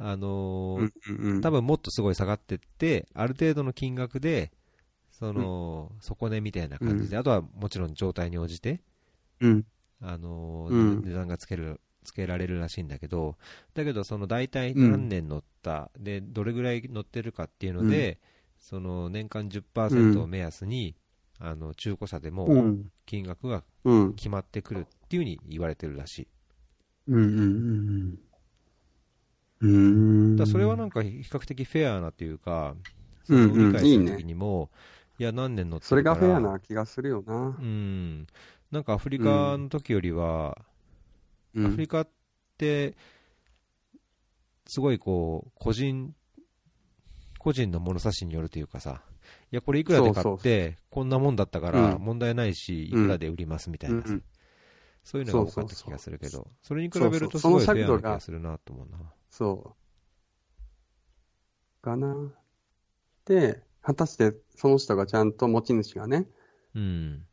[0.04, 1.42] あのーうんうんうん。
[1.42, 4.52] 多分もっとすごい下がってって、ある程度の金額で、
[5.12, 8.82] その、底値みたいな感じで、あとはもちろん状態に応じて、
[9.40, 9.66] うん。
[10.02, 13.38] あのーうん値段がつける、つけられるらしいんだけど、
[13.76, 18.20] だけどその大体うん何年乗った、で、どれぐらい乗ってるかっていうので、
[18.58, 20.96] その年間10%を目安に、
[21.38, 22.92] あの中古車でもうん。
[23.06, 24.14] 金額がうん。
[24.16, 26.28] 決まってくるっていうふうに言われてるらしい。
[27.08, 28.20] うんうんうんうん。
[29.62, 30.36] うーん。
[30.36, 32.76] だそれはなんか比較的フェアなというか、
[33.24, 33.44] そうん。
[33.44, 34.70] うんの理解するときにも、
[35.20, 37.56] いや、何年乗ってそれがフェアな気がするよな。
[37.60, 37.62] う。
[37.62, 38.28] ん、
[38.72, 40.58] なんかアフリカの時よりは、
[41.56, 41.66] うん。
[41.66, 42.10] アフリカっ
[42.58, 42.96] て、
[44.68, 46.14] すごいこう、個人、
[47.40, 49.02] 個人の物差しによるというかさ、
[49.52, 52.02] いや、これいくらで買って、こんなもんだったからうん。
[52.02, 54.02] 問題ないし、いくらで売りますみたいな
[55.04, 58.98] そういうのが多かった気がするけど、それに比べるとすごい度がな気がするなと思うな。
[59.30, 59.82] そう。
[61.84, 62.16] かな。
[63.26, 66.28] で、果たしてその人がちゃんと持ち主がね、
[66.76, 67.26] うん。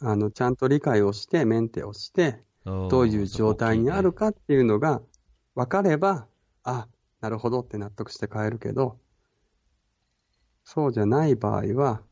[0.00, 5.00] あの、ちゃんと理解をして、メンテをして、どういう状態にあるかっていうのが
[5.54, 6.26] 分かれば、
[6.62, 6.88] あ、
[7.20, 8.98] なるほどって納得して買えるけど、
[10.64, 12.02] そうじゃない場合は、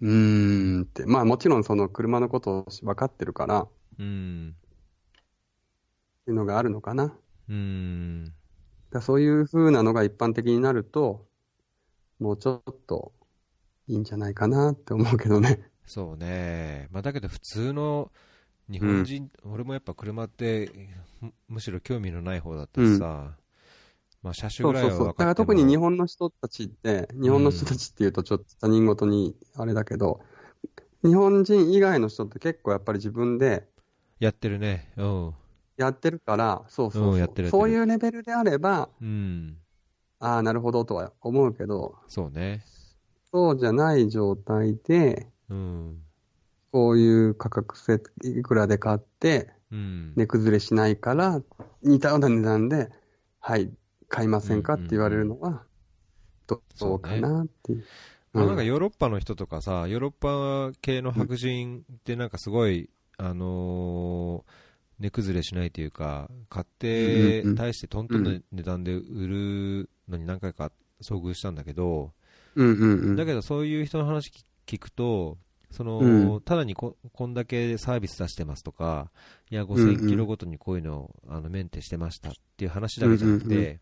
[0.00, 3.68] うーんって、まあもちろんその車のことを分かってるから、っ
[4.02, 4.56] うん。
[6.24, 7.14] ていうのがあるのかな。
[7.48, 8.32] うん。
[8.90, 11.26] だそういう風なのが一般的になると、
[12.18, 13.12] もうちょっと
[13.86, 15.60] いいんじゃないかなって思うけどね。
[15.86, 16.88] そうね。
[16.90, 18.10] まあだけど普通の
[18.68, 20.70] 日本人、俺もやっぱ車って
[21.20, 23.36] むむしろ興味のない方だったしさ、
[24.22, 25.06] まあ車種ぐらいそうそうそう。
[25.08, 30.20] だから特に日本の人たちって、日本の人たちっていうとちょっと他人事にあれだけど、
[31.04, 33.66] 日本人以外の人って結構やっぱり自分で
[34.22, 34.92] やってるね。
[34.96, 35.34] うん。
[35.76, 39.56] やってるから、そうそうそう、うんやってるそういうレベルであれば、うん。
[40.20, 42.62] ああ、なるほどとは思うけど、そうね。
[43.32, 46.02] そうじゃない状態で、うん。
[46.70, 50.12] こういう価格設いくらで買って、うん。
[50.14, 51.42] 値崩れしないから、
[51.82, 52.90] 似たような値段で、
[53.40, 53.72] はい、
[54.08, 54.74] 買いませんか？
[54.74, 55.64] って言われるのは、
[56.46, 57.84] どどうかなっていう。
[58.32, 64.52] まあ、なんかうんヨーロッパの人とかさ、ヨーロッパ系の白人ってなんかすごい、あのー
[65.02, 70.70] 値崩れしないというか、買って対してトントンの値段で売るのに何回か
[71.02, 72.12] 遭遇したんだけど。
[73.16, 74.30] だけどそういう人の話
[74.66, 75.38] 聞くと、
[75.70, 76.40] その、うん。
[76.42, 79.10] ただにここんだけサービス出してますとか、
[79.50, 79.88] いや、うんうん。
[79.88, 83.80] 5000キロごとにこういうのをあのメンテしてましたっていう話だけじゃなくて、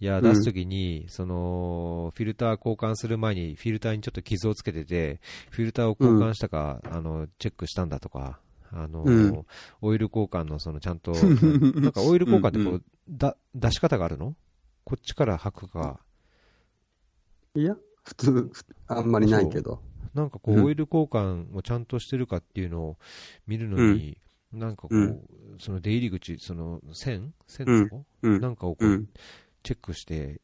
[0.00, 8.38] いや、ん出すときに、その、フィルター交換する前に、フィルターにちょっと傷をつけてて、フィルターを交換したか、あの、チェックしたんだとか、
[8.72, 9.46] あの、うん。
[9.80, 11.12] オイル交換のそのちゃんと、
[11.80, 14.36] なんかオイル交換ってこう、うんうだ、出し方があるの？
[14.84, 16.00] こっちから吐くか、
[17.54, 18.52] いや、普通、ふ
[18.86, 19.82] あんまりないけど。
[20.14, 20.64] なんかこう、うん。
[20.64, 22.96] オイル交換をちゃんとしてるかっていうのを
[23.46, 24.18] 見るのに、
[24.52, 25.28] なんかこう、うん。
[25.58, 27.34] その出入り口、その線？
[27.46, 28.40] 線のとこ、うん。
[28.40, 29.08] なんかをこう、うん。
[29.62, 30.40] チェックして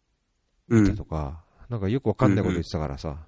[0.69, 0.83] うん。
[0.83, 1.05] 見たと。
[1.05, 3.26] か、なんかよくわかんないこと言ってたからさ、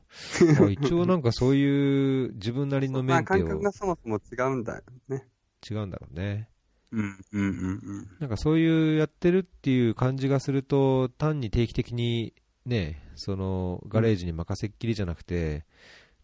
[0.59, 5.27] まあ一応なんかそういう自分なりのメまあ、ンテを感覚がそもそも違うんだよね。
[5.69, 6.49] 違うんだろうね。
[6.93, 7.19] うん。
[7.33, 8.09] うんうんうん。
[8.21, 15.65] なんかそういうやってるっていう感じがすると、単に定期的にね、そのガレージに任せっきりじゃなくて、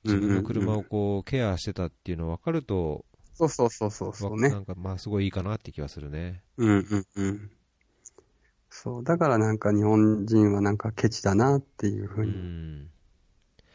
[0.05, 4.59] 自分の車をこうケアしてたっていうの分かると、そうそうそうそうそうねな。
[4.61, 6.43] んかまあすごいいいかなって気がするね。
[6.57, 7.51] うんうんうん。
[8.77, 12.91] そう、だからなんか日本人はなんかケチだなっていうふううにん。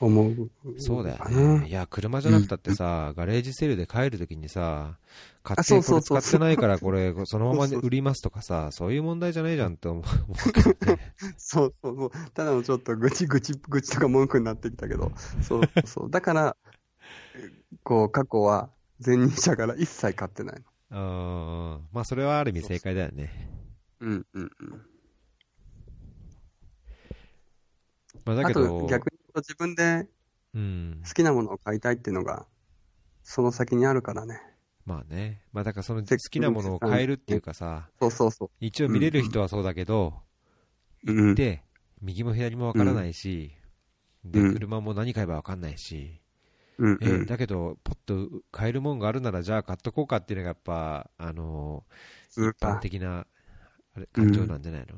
[0.02, 0.52] 思う。
[0.78, 1.70] そうだよね。
[1.70, 4.98] いや、車じゃなくたってさ、ガレージセールで帰るときにさ、
[5.42, 11.16] 買ってこれ使ってないからこれ、 そのまま売りますとかさ、そういう問題じゃないじゃんって思う思うけどね。
[11.40, 12.12] そうそうそう。
[12.34, 15.14] ただのちょっと愚痴愚痴愚痴とか文句になってきたけど。
[15.42, 16.10] そうそう。
[16.12, 16.58] だから、
[17.84, 18.70] こう過去は
[19.06, 21.78] 前任者から一切買ってないの。
[21.78, 21.88] うん。
[21.94, 23.50] まあそれはある意味正解だよね。
[24.02, 24.82] うんうんうん。
[28.09, 30.08] あまあだけど、と逆に自分で
[30.54, 31.02] うん。
[31.06, 32.46] 好きなものを買いたいっていうのが、
[33.24, 34.42] その先にあるからね。
[34.86, 35.42] まあね。
[35.52, 40.14] まあだからそのせ好きなものを変えるっていうかさ、そうそうそ一応見れる人はそうだけど、
[41.06, 41.12] う。
[41.12, 41.36] うん。
[41.36, 41.64] で、
[42.02, 43.52] 右も左もわからないし、
[44.26, 46.22] で、うん車も何買えばわかんないし、
[46.78, 51.84] うんえーだけど、ポッと買えるもんがあるなら、じゃあ買っとこうかっていうのがやっぱ、あの
[52.30, 52.80] スーー一般。
[52.80, 53.28] 的な
[53.96, 54.96] あれ感情なんじゃないの、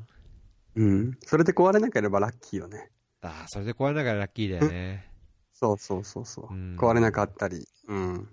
[0.76, 1.18] うん。
[1.20, 2.90] それで壊れなければラッキーよね。
[3.22, 5.08] ああ、それで壊れながらラッキーだよね。
[5.52, 6.46] そうそうそうそう。
[6.52, 7.66] うん壊れなかったり。
[7.86, 8.28] うん。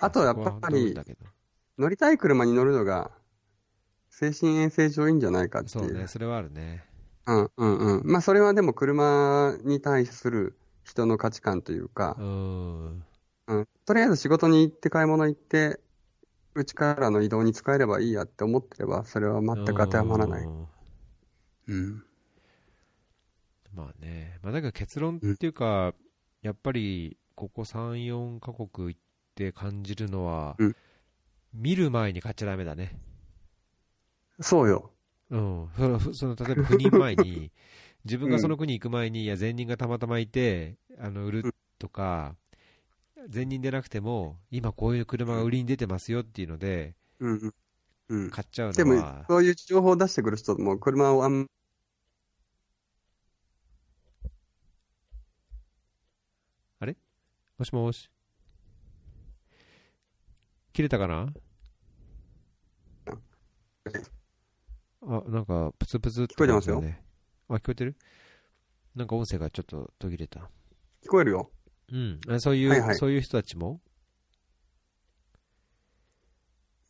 [0.00, 0.94] あとやっぱり
[1.78, 3.10] 乗りたい車に乗るのが、
[4.10, 5.84] 精神衛生上いいんじゃないかっていう。
[5.88, 6.84] そうね、それはあるね。
[7.26, 8.06] うんうんうん。
[8.06, 13.04] まあそれはでも車に対する人の価値観というかう、ん。
[13.48, 15.80] うん、とりあえず仕事に行って買い物行って、
[16.54, 20.44] うちからの移動に使えればいいやって思ってれば、それは全く当てはまらない。
[20.44, 20.68] うん
[21.68, 22.05] うん。
[23.76, 24.38] まあね。
[24.42, 25.94] まあだけど結論っていうか、
[26.42, 29.00] やっぱりここ3、4カ国行っ
[29.34, 30.76] て感じるのは、うん
[31.54, 32.98] 見る前に買っちゃダメだね。
[34.40, 34.92] そうよ。
[35.30, 35.70] うん。
[35.76, 37.50] その、その例えば赴任前に、
[38.04, 42.36] 自分がその国行く前に、いや、前任がたまたまいて、あの、売るとか、
[43.32, 47.54] 前任でなくても、今こういう車が売りに出てますよっていうので、うんうん。
[48.08, 48.30] うん。
[48.30, 51.46] 買っちゃうでものは、、そういう情報を出してくる人も、車をあん
[57.58, 58.10] もしもし。
[60.72, 61.32] 切れたかな？
[65.02, 66.82] あ、なんか、プツプツって聞こえてますよ。
[67.48, 67.96] あ、聞こえてる？
[68.94, 70.50] なんか音声がちょっと途切れた。
[71.02, 71.50] 聞こえるよ。
[71.92, 72.20] うん。
[72.28, 73.80] あそういう、はいはいそういう人たちも？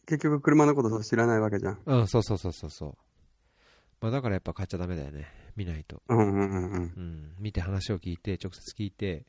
[0.07, 1.79] 結局車のこと知らないわけじゃん。
[1.85, 2.97] うん、そうそうそうそうそう。
[4.01, 5.27] まあだからやっぱ買っちゃダメだよね。
[5.57, 6.03] 見ないと。
[6.09, 6.83] うんうんうんうん。
[6.83, 7.35] うん。
[7.39, 9.27] 見て話を聞いて、直接聞いて、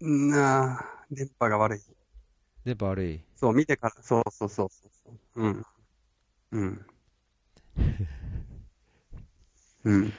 [0.00, 1.80] なあ、電波が悪い。
[2.64, 3.20] 電波悪い。
[3.36, 5.42] そう、見てから、そうそうそうそう。
[5.42, 5.62] うん。
[6.52, 6.86] うん。
[9.84, 10.12] うん。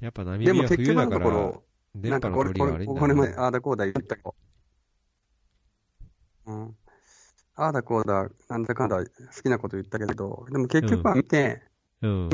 [0.00, 1.52] やっぱ波でもは結局の冬だから、
[1.94, 3.42] 電波の取りが悪いんだこれまで、な。
[3.42, 4.34] ああだこうだ言ったけど。
[6.46, 6.76] うん。
[7.56, 9.04] ああだこうだ、なんだかんだ好
[9.42, 11.62] きなこと言ったけど、でも結局は見て、
[12.02, 12.30] うん。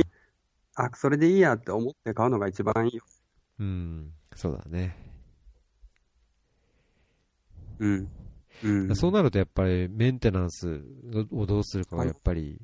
[0.75, 3.05] あ、それでいいやって思って買うのが一番いいよ。
[3.59, 4.13] うん。
[4.35, 5.10] そうだね。
[7.81, 8.09] うん。
[8.63, 8.97] うん。
[8.97, 10.83] そうなるとやっぱりメンテナンス
[11.33, 12.61] をどうするかがやっぱり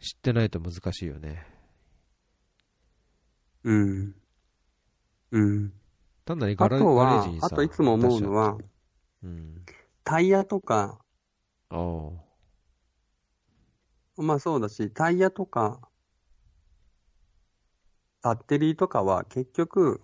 [0.00, 1.46] 知ってないと難しいよね。
[3.62, 4.14] うん。
[5.30, 5.72] うん。
[6.24, 8.56] 単なるガラあとはガレージに、さ、あといつも思うのは
[9.22, 9.64] う、うん。
[10.04, 10.98] タイヤとか、
[11.68, 12.10] ああ。
[14.22, 15.80] まあそうだし、タイヤとか、
[18.22, 20.00] バッテリーとかは結局、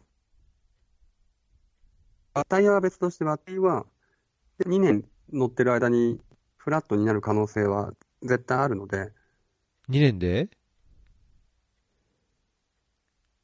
[2.49, 3.87] タイヤは別としてバッテリーは
[4.65, 6.21] 2年乗ってる間に
[6.57, 7.93] フラットになる可能性は
[8.23, 9.13] 絶対あるので、
[9.91, 10.49] 2年で？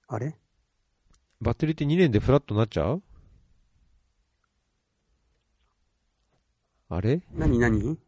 [0.09, 0.35] あれ？
[1.41, 3.03] バッテリーって2年でフラットになっちゃう？
[6.89, 7.23] あれ？
[7.35, 7.99] 何何？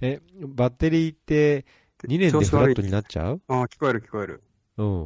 [0.00, 1.64] え、バッテリーって
[2.04, 3.40] 2年でフラットになっちゃう？
[3.48, 4.42] ああ、聞こえる聞こえる。
[4.76, 5.02] うん。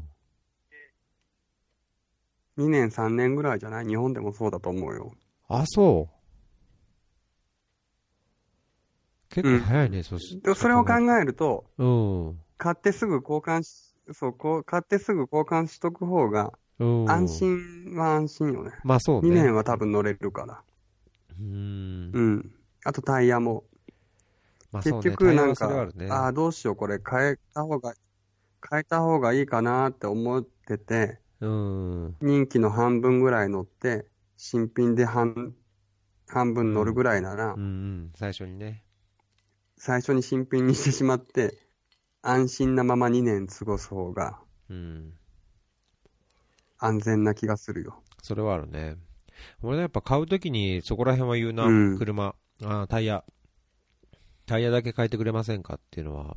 [2.59, 3.87] 2年3年ぐらいじゃない？
[3.87, 5.13] 日本でもそうだと思うよ。
[5.49, 6.18] あ、そう。
[9.31, 12.39] 結構早いね、そしでそれを考えると、うん。
[12.57, 17.11] 買ってすぐ交換し、そう、こう、買ってすぐ交換しとく方が、うん。
[17.11, 17.29] 安。
[17.29, 18.73] 心は安心よね。
[18.85, 19.29] まあそうね。
[19.29, 20.63] 2年は多分乗れるから。
[21.39, 22.11] うーん。
[22.13, 22.51] うん。
[22.85, 23.65] あとタイヤも。
[24.73, 24.93] まあね。
[24.93, 26.11] 結局なんかある、ね。
[26.11, 27.95] ああ、どうしよう、これ変えた方が、
[28.71, 32.17] 変えた方がいいかなって思ってて、うん。
[32.21, 34.07] 任期の半分ぐらい乗って、
[34.37, 35.55] 新品で半、
[36.29, 38.13] 半分乗るぐらいなら、うんうん。
[38.17, 38.83] 最初にね。
[39.79, 41.59] 最初に新品にしてしまって、
[42.21, 45.13] 安心なまま2年過ごす方がうん。
[46.79, 48.03] 安全な気がするよ。
[48.23, 48.97] それはあるね。
[49.63, 53.25] 俺ね、やっぱ買うときにそこら辺は言うな、うん車、あタイヤ。
[54.47, 56.37] タイヤだけ変えてくれませんかっていうのは、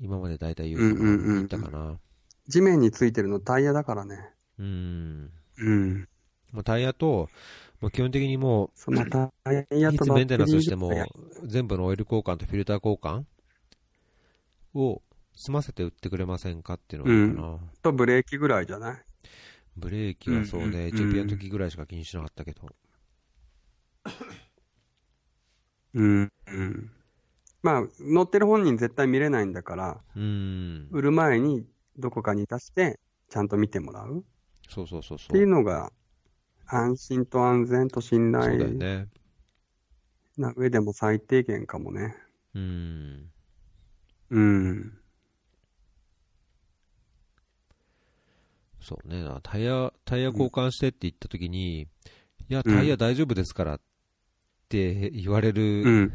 [0.00, 1.98] 今まで大体言ううんうんうんうん言ったかな。
[2.46, 4.30] 地面についてるのタイヤだからね。
[4.58, 5.30] うん。
[5.58, 6.08] うん。
[6.52, 7.28] もうタイヤと、
[7.80, 10.90] もう基本的にもそのタイヤう、いとバッテリーつメンテナンスしても
[11.44, 13.24] 全部のオイル交換とフィルター交換
[14.74, 15.02] を
[15.34, 17.70] 済ませて売ってくれませんかっていうのがかな。
[17.82, 19.02] とブレーキぐらいじゃない？
[19.76, 22.68] ブレーキはそうね、うんうんうんエチオピアの時ぐらいしか気にしなかったけど。
[25.94, 26.32] うん。
[26.48, 26.90] うん。
[27.62, 30.88] まあ、乗ってる本人絶対見れないんだから、うん。
[30.90, 31.64] 売る前に
[31.96, 34.22] どこかに出して、ちゃんと見てもらうっ
[34.68, 35.46] そうそうそうそていうう。
[35.48, 35.92] のが、
[36.68, 39.08] 安心と安全と信そうだよ頼ね。
[40.36, 42.14] な上でも最低限かもね。
[42.54, 43.30] うん。
[44.30, 44.98] うん。
[48.80, 49.24] そうね。
[49.42, 51.88] タイヤ、タイヤ交換してって言った時に、い
[52.48, 53.87] や、タイヤ大丈夫ですからって
[54.70, 56.12] 言われうるん。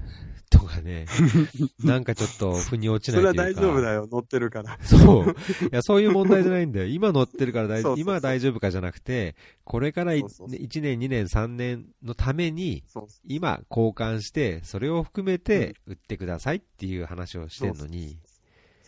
[0.53, 1.07] とかね、
[1.83, 3.67] なんかちょっと腑に落ちそれないというか。
[3.67, 4.77] は大丈夫だよ、乗ってるから。
[4.83, 5.31] そう。
[5.31, 5.33] い
[5.71, 6.85] や、そういう問題じゃないんだよ。
[6.93, 7.73] 今乗ってるから大丈夫。
[7.73, 13.07] そうそうそう今は大丈夫かじゃなくて、これからいそうそうそう1年、2年、3年のために、そう。
[13.23, 18.19] 今交換して、それを含めて売ってくださいっていう話をしてんのに、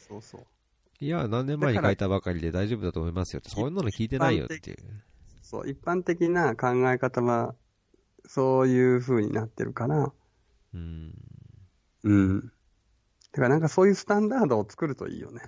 [0.08, 0.46] そうそう。
[1.00, 4.78] いや、何年前に書いたばかりで大丈夫だと思いますよって、そういうの聞いてないよっていう。
[5.42, 7.56] そう、一般的な考え方は、
[8.28, 10.14] そういう風になってるから、
[10.74, 11.14] うん。
[12.04, 12.42] うん。
[12.42, 12.50] だ
[13.34, 15.42] からなんかそういうスタンダードを作るといいよね。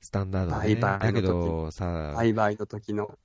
[0.00, 0.98] スタンダードで、ね。
[0.98, 3.18] だけどさ、売買の時の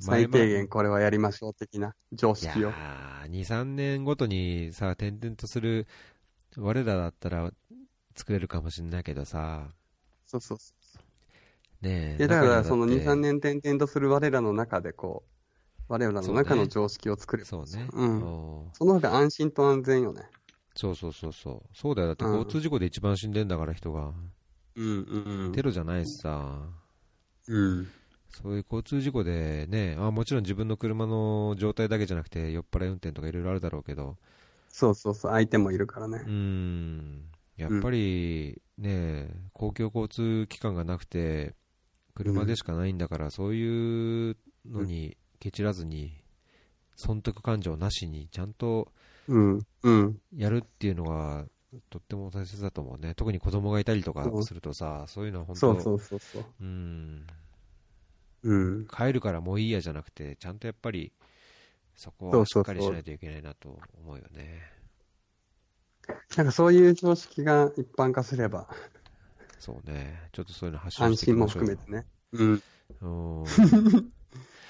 [0.00, 2.78] 最低限これはやりましょう的な常いや識を。
[3.24, 5.86] ー、2、3年ごとにさ、転々とする、
[6.56, 7.52] 我らだったら
[8.16, 9.68] 作れるかもしれないけどさ、
[10.26, 10.72] そうそうそ
[11.80, 12.18] ねえ。
[12.18, 12.22] う。
[12.22, 15.37] いや、だからその2、中にはだって3年転々とする我らの中でこう、
[15.88, 17.88] 我らの中の常識を作ればそうね。
[17.92, 20.22] うんうんその方が安心と安全よね。
[20.74, 21.76] そうそうそうそう。
[21.76, 22.08] そうだよ。
[22.08, 24.12] だってうん交通事故で一番死んでんだから人が。
[24.76, 26.60] うんうんテロじゃないしさ。
[27.48, 27.88] うん。
[28.30, 34.16] そういう交通事故でね、あもちろん自分の車の状態だけじゃなくて、酔っ払い運転とかいろいろあるだろうけど、
[34.68, 36.30] そうそうそう、相手もいるからねう。
[36.30, 37.24] ん、
[37.56, 41.54] やっぱりね、公共交通機関がなくて、
[42.14, 44.36] 車でしかないんだから、そういう
[44.66, 46.12] のにケチらずに、
[46.96, 48.92] 損得感情なしに、ちゃんと。
[50.36, 51.46] やるっていうのが、
[51.90, 53.14] とっても大切だと思うね。
[53.14, 56.44] 特に子供がいたりとかそうするとさ、そういうのは本当そうそうそうそう。
[56.60, 57.26] うん、
[58.42, 58.86] うん。
[58.86, 61.12] 帰るからもういいやじゃなくて、ちゃんとやっぱり、
[61.94, 64.62] そこそうそうそうはしっかりしないといけないなと思うよね。
[66.36, 68.68] なんかそういう常識が一般化すれば、
[69.58, 70.28] そうね。
[70.32, 71.76] ちょっとそういうの発信安心もしていきましょうよ。
[71.76, 72.06] 含めてね。
[72.32, 73.42] うん。
[73.42, 74.12] うん。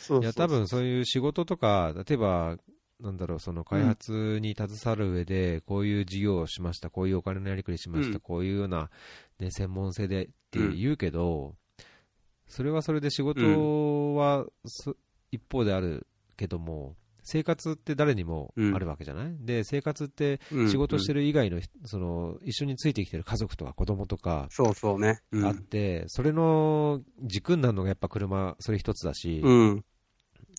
[0.08, 2.56] そうそういや、多分そういう仕事とか、例えば、
[2.98, 8.20] なんだろう、その開発に携わる上で、こういう事業をしました、こういうお金のやりくりしました、うん。
[8.20, 8.90] こういうような、
[9.38, 11.54] ね、専門性でって言うけど、
[12.46, 14.96] それはそれで仕事は、そ
[15.30, 16.06] 一方である
[16.38, 20.68] けども、生活って誰にもあるわけじゃない、で、生活ってうん。
[20.68, 21.20] 仕事してる。
[21.20, 25.20] る以外の、その、一緒についてきてる家族とか子供とか、そうそうね。
[25.30, 25.44] うん。
[25.44, 29.84] あって、それの軸になるのがやっぱ車、それ一つだし、うん。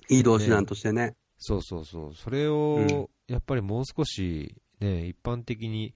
[0.09, 1.15] 移動手段としてね。
[1.37, 5.93] そうそうそう、それうんをやっぱりもう少し、ね、一般的に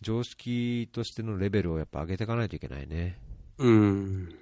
[0.00, 3.18] 常識としてのレベルをやっぱ上げていかないといけないね。
[3.58, 4.34] うん。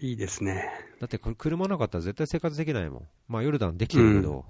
[0.00, 0.70] いいですね。
[1.00, 3.08] だってこれ車なかったら絶対生活できないもん。
[3.26, 4.44] まあヨルダンできてるけど、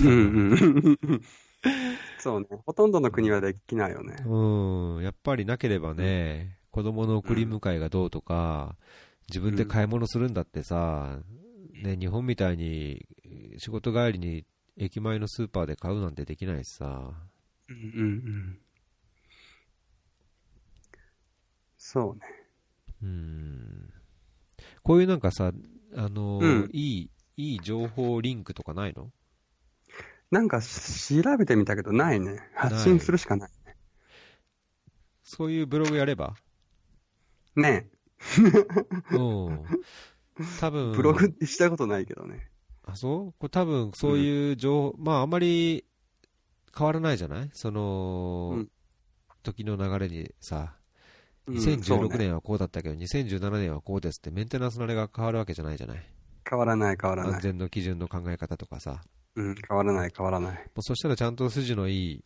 [0.00, 1.22] うんうん。
[2.18, 2.46] そうね。
[2.64, 4.16] ほとんどの国はできないよね。
[4.24, 8.76] うん、やっぱりなければね、子供の送り迎えがどうとか、
[9.28, 11.18] 自分で買い物するんだってさ、
[11.82, 13.06] ね、日本みたいに
[13.58, 14.44] 仕事帰りに
[14.76, 17.12] 駅前のスーパーで買うなんてできないしさ、
[17.68, 18.58] うんうんうん。
[21.76, 22.20] そうね。
[23.02, 23.90] うん、
[24.82, 25.52] こういうなんかさ、
[25.96, 29.10] あのうんいい、いい情報リンクとかないの？
[30.30, 32.40] なんかし調べてみたけどないね。
[32.54, 33.50] 発信するしかない。
[35.22, 36.34] そういうブログやれば？
[37.54, 37.88] ね
[39.12, 39.18] う
[39.50, 39.64] ん。
[40.60, 42.48] 多分ブログってしたことないけどね。
[42.84, 43.32] あ、そう？
[43.38, 45.84] これ多分そういう情報、まああまり
[46.76, 47.50] 変わらないじゃない？
[47.52, 48.70] その、うん
[49.42, 50.74] 時の流れにさ、
[51.46, 56.02] うんそう2016ね年はこうだったけど、2017年はこうですって、メンテナンスのあれが変わるわけじゃないじゃない？
[56.50, 57.34] 変わらない変わらない。
[57.34, 59.02] 安全の基準の考え方とかさ。
[59.36, 60.56] うん、変わらない変わらない。
[60.56, 62.24] もうそしたらちゃんと筋のいい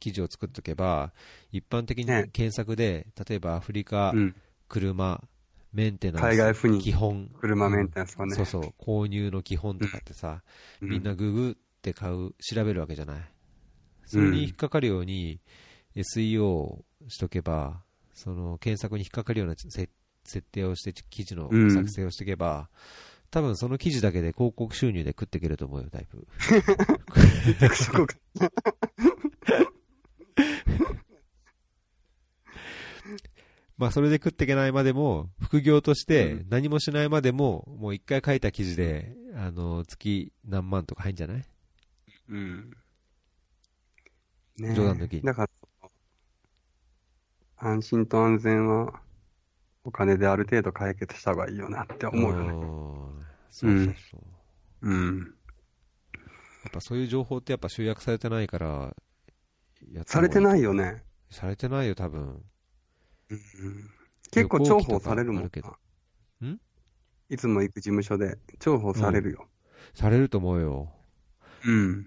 [0.00, 1.12] 記事を作っとけば、
[1.52, 4.34] 一般的にね検索で、例えばアフリカ、うん。
[4.68, 5.22] 車、
[5.72, 8.34] メンテナンス、海外赴任基本、車メンテナンスはね。
[8.34, 10.42] そうそう、購入の基本とかってさ、
[10.80, 13.20] うみんなググって買う、調べるわけじゃない？
[14.06, 15.40] それに引っかかるように
[15.96, 17.82] SEO をしとけば、
[18.14, 19.88] その検索に引っかかるようなせ
[20.24, 22.68] 設定をして記事のうん作成をしていけば、
[23.30, 26.26] 多分その記事だけで広告収入で食っていけると思うよ、だいぶ。
[27.74, 28.50] そこが
[33.76, 41.44] まあそれで食っていけないまでも、副業としてうん何もしないまでも、もう一回書いた記事で、あの、月何万とか入んじゃない？
[42.28, 42.70] うん。
[44.58, 45.48] ねえ冗談抜きにだか
[45.82, 45.88] ら、
[47.58, 49.00] 安心と安全は、
[49.84, 52.48] お金である程度解決した方がいいよなって思うよね。
[52.48, 52.52] ん
[53.50, 54.16] そうそうそ
[54.82, 54.88] う。
[54.88, 55.18] うん。
[55.18, 58.96] やっぱそういう情報ってやっぱ集約されてないから、
[59.92, 60.74] やされてないよ。
[60.74, 61.04] よね。
[61.30, 62.42] されてないよ、多分。
[63.30, 63.90] うん
[64.30, 65.78] 結構重宝されるもん旅行記とか
[66.40, 66.48] な。
[66.48, 66.60] ん？
[67.28, 69.46] いつも行く事務所で重宝されるよ。
[69.94, 70.92] されると思うよ。
[71.64, 72.06] うん。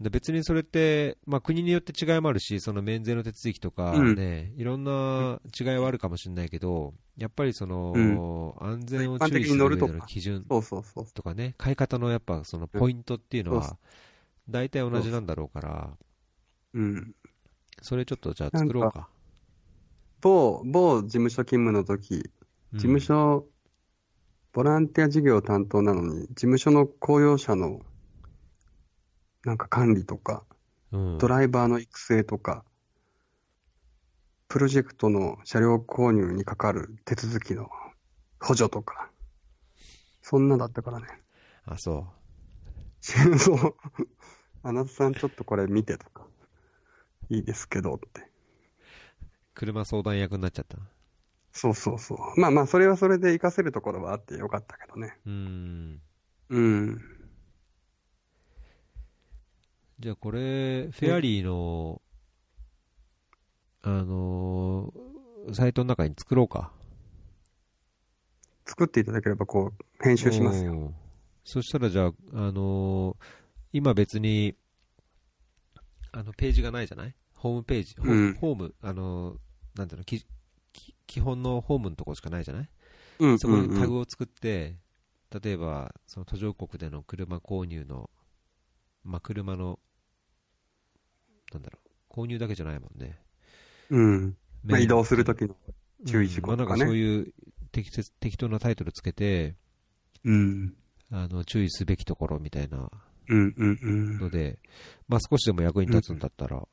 [0.00, 11.06] で別にそれって、まあ、国によって違いもあるし、その免税の手続きとかうんね、いろんな違いはあるかもしれないけど、やっぱりその、う安全を注意する上でに乗るとかの基準そうそうそう。
[11.06, 13.76] とかね、買い方のやっぱそのポイントっていうのうんは、
[14.48, 15.90] 大体同じなんだろうから、
[16.74, 17.14] うん。
[17.82, 19.08] それちょっとじゃあ作ろうか。
[20.20, 22.30] 某、某事務所勤務の時、
[22.72, 23.46] うん事務所、
[24.52, 27.80] ボランティア事業担当なのに、事務所の公用車の、
[29.44, 30.44] なんか管理とか、
[30.92, 32.64] うんドライバーの育成とか、
[34.48, 37.68] プロジェクトの車両購入にかかる手続きの
[38.40, 39.10] 補助とか、
[40.22, 41.06] そんなだったからね。
[41.64, 42.06] あ、そ
[43.00, 43.76] そう。
[44.62, 46.26] あなたさんちょっとこれ見てとか、
[47.30, 48.30] いいですけどって。
[49.58, 49.64] う。
[49.66, 50.78] 車相談役になっちゃった。
[51.52, 52.40] そうそうそう。
[52.40, 55.18] まあまあ、それはそれで活かせるところはあってよかったけどね。
[55.26, 56.00] うーん。
[56.50, 57.00] うん。
[59.98, 62.00] じゃあこれ、フェアリーの、
[63.82, 66.72] あのーサイトの中に作ろうか。
[68.66, 70.72] 作っていただければ、こう、編集しますよ。
[70.72, 70.94] うん
[71.50, 73.24] そしたらじゃあ、あのー
[73.72, 74.54] 今別に、
[76.12, 77.14] あの、ページがないじゃない？
[77.34, 77.94] ホームページ、
[78.38, 79.38] ホーム、あのー
[79.78, 80.04] なんていうの、
[81.06, 82.68] 基本のホームのところしかないじゃない？
[83.20, 83.38] うん。
[83.38, 84.76] そこにタうんグを作って、
[85.42, 88.10] 例えば、その途上国での車購入の、
[89.04, 89.78] まあ、車の、
[91.52, 91.78] なんだろ
[92.10, 93.18] う、購入だけじゃないもんね。
[93.90, 94.36] うん。
[94.64, 95.56] まあ、移動するとききの
[96.04, 97.00] 注意事項とかまあ、なんかそうね。
[97.00, 97.32] いう
[97.70, 99.54] 適切適当なタイトルつけて、
[100.24, 100.74] うん。
[101.10, 102.90] あの注意すべきところみたいな
[103.28, 104.18] うんうんうん。
[104.18, 104.58] ので、
[105.06, 106.66] まあ、少しでも役に立つんだったら、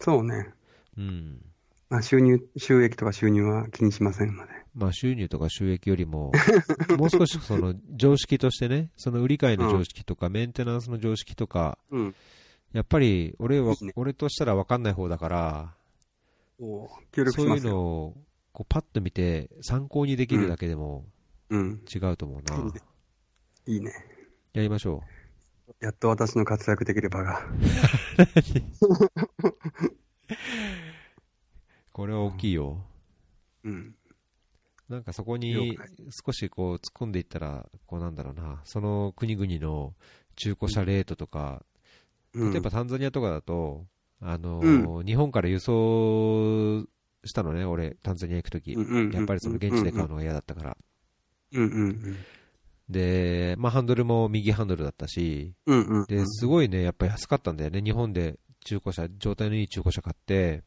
[0.00, 0.52] そうね。
[0.96, 1.47] うん
[1.90, 4.52] まあ、収入、収益とか収入は気にしませんので。
[4.74, 6.32] まあ、収入とか収益よりも、
[6.98, 12.14] もう少しその常識としてね、その売り買いの常識とか、メンテナンスの常識とか、うん。
[12.72, 15.74] やっぱり俺はね俺としたら分かんない方だから、
[16.58, 17.62] そういう。
[17.62, 18.16] のを
[18.52, 21.06] こうパッと見て、参考にできるだけでも
[21.50, 21.82] うん。
[21.92, 22.56] 違うと思うな。
[22.56, 22.80] いいね
[23.66, 23.92] いいね。
[24.52, 25.02] やりましょ
[25.80, 27.40] やっと私の活躍できる場が。
[31.98, 32.06] う。
[32.06, 32.78] これは大きいよ。
[33.64, 33.94] うん。
[34.88, 35.76] なんかそこに
[36.24, 39.94] 少しこう突っ込んでいったら、こうなんだろうな、その国々の
[40.36, 41.62] 中古車レートとか、
[42.34, 43.86] うん例えばタンザニアとかだと、
[44.20, 44.60] あの
[45.00, 46.86] う日本から輸送
[47.24, 48.78] したのね、俺、タンザニア行くとき、や
[49.22, 50.76] っぱりその現地で買うのが嫌だったから、
[51.52, 52.16] うんうん
[52.88, 55.80] で、まあ、ハンドルも右ハンドルだったし、うん。
[55.80, 56.06] うんうん。
[56.06, 60.64] ですごいね、やっぱ安かったんだよね、日本で中古車、状態のいい中古車買って。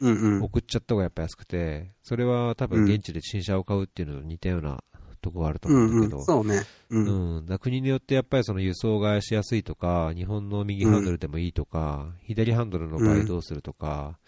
[0.00, 4.82] 送っちゃった方がやっぱ安くて、それは多分現地で新車を買うっていうのと似たような
[5.20, 5.68] とこがあると。
[5.68, 6.62] 思うんだけど、そうね。
[6.88, 6.98] う。
[6.98, 14.18] うんん、だ国によってやっぱりその輸送がしやすいとか、日本の右ハンドルでもいいとか、左ハンドルの場合どうするとか、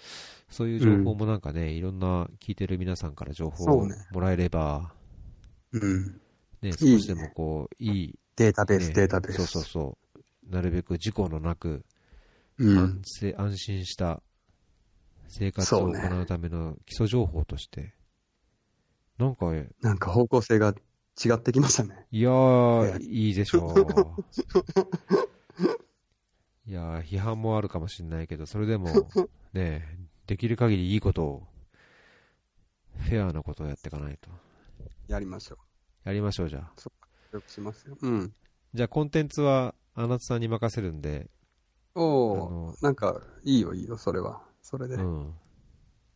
[0.51, 4.93] そういう情報もなんかね、いろんな聞いてる皆さんから情報をもらえれば、
[5.73, 6.21] うん。
[6.61, 9.37] ね少しでもこう、いい、データベース、ねデータベース。
[9.37, 9.99] そうそうそ
[10.51, 11.85] う、なるべく事故のなく、
[12.59, 13.01] うん安。
[13.05, 14.23] 静安心した
[15.33, 17.95] 生活を行うための基礎情報として、
[19.17, 19.47] なんか、
[19.81, 20.75] なんか方向性が
[21.25, 22.07] 違ってきましたね。
[22.11, 23.75] いやー、いいでしょう。
[26.69, 28.91] いやー、批判もあるかもしれないけど、それでも、
[29.55, 31.49] ね、できる限りいいことを、
[32.99, 34.29] フェアなことをやっていかないと。
[35.09, 35.59] やりましょう。
[36.09, 36.71] やりましょう、じゃあ。
[36.77, 36.93] 協
[37.33, 37.97] 力しますよ。
[38.03, 38.35] うん。
[38.75, 41.31] じゃあ、コンテンツは、あなたさんに任せるんで、
[41.95, 44.52] あおのー、なんか、いいよいいよ、それは。
[44.63, 44.95] それで。
[44.95, 45.35] うん。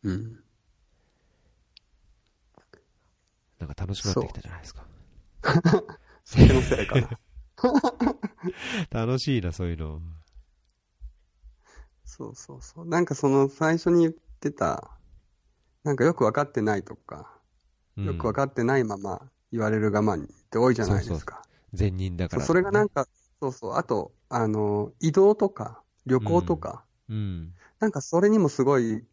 [0.03, 0.43] うん。
[3.59, 4.85] なんか楽しくなってきたじゃないですか。
[6.23, 7.09] 酒のせいかな。
[8.91, 10.01] 楽しいな、そういうの。
[12.05, 12.85] そうそうそう。
[12.87, 14.91] なんかその最初に言ってた、
[15.83, 17.33] なんかよくわかってないとか、
[17.97, 21.41] うんよくわかってないまま言われる我慢って多いじゃないですか。
[21.73, 23.07] 善人だから、そうそれがなんか、
[23.41, 23.73] そうそう。
[23.73, 27.53] あと、あの、移動とか、旅行とか、うん。
[27.79, 29.03] なんかそれにもすごい、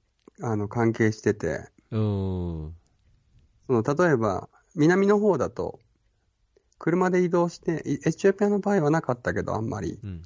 [0.40, 2.74] あの、関係してて、うん。
[3.66, 5.78] その、例えば、南の方だと、
[6.78, 9.98] 車で移動して、いエチオピアの場合はなかったけど、あんまり。
[10.02, 10.22] うん。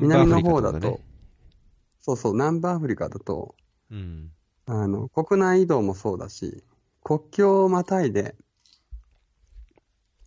[0.00, 1.00] 南の方だと
[2.06, 3.56] そうそう、南部アフリカだと、
[3.90, 4.30] うん。
[4.66, 6.62] あの、国内移動もそうだし、
[7.02, 8.36] 国境をまたいで、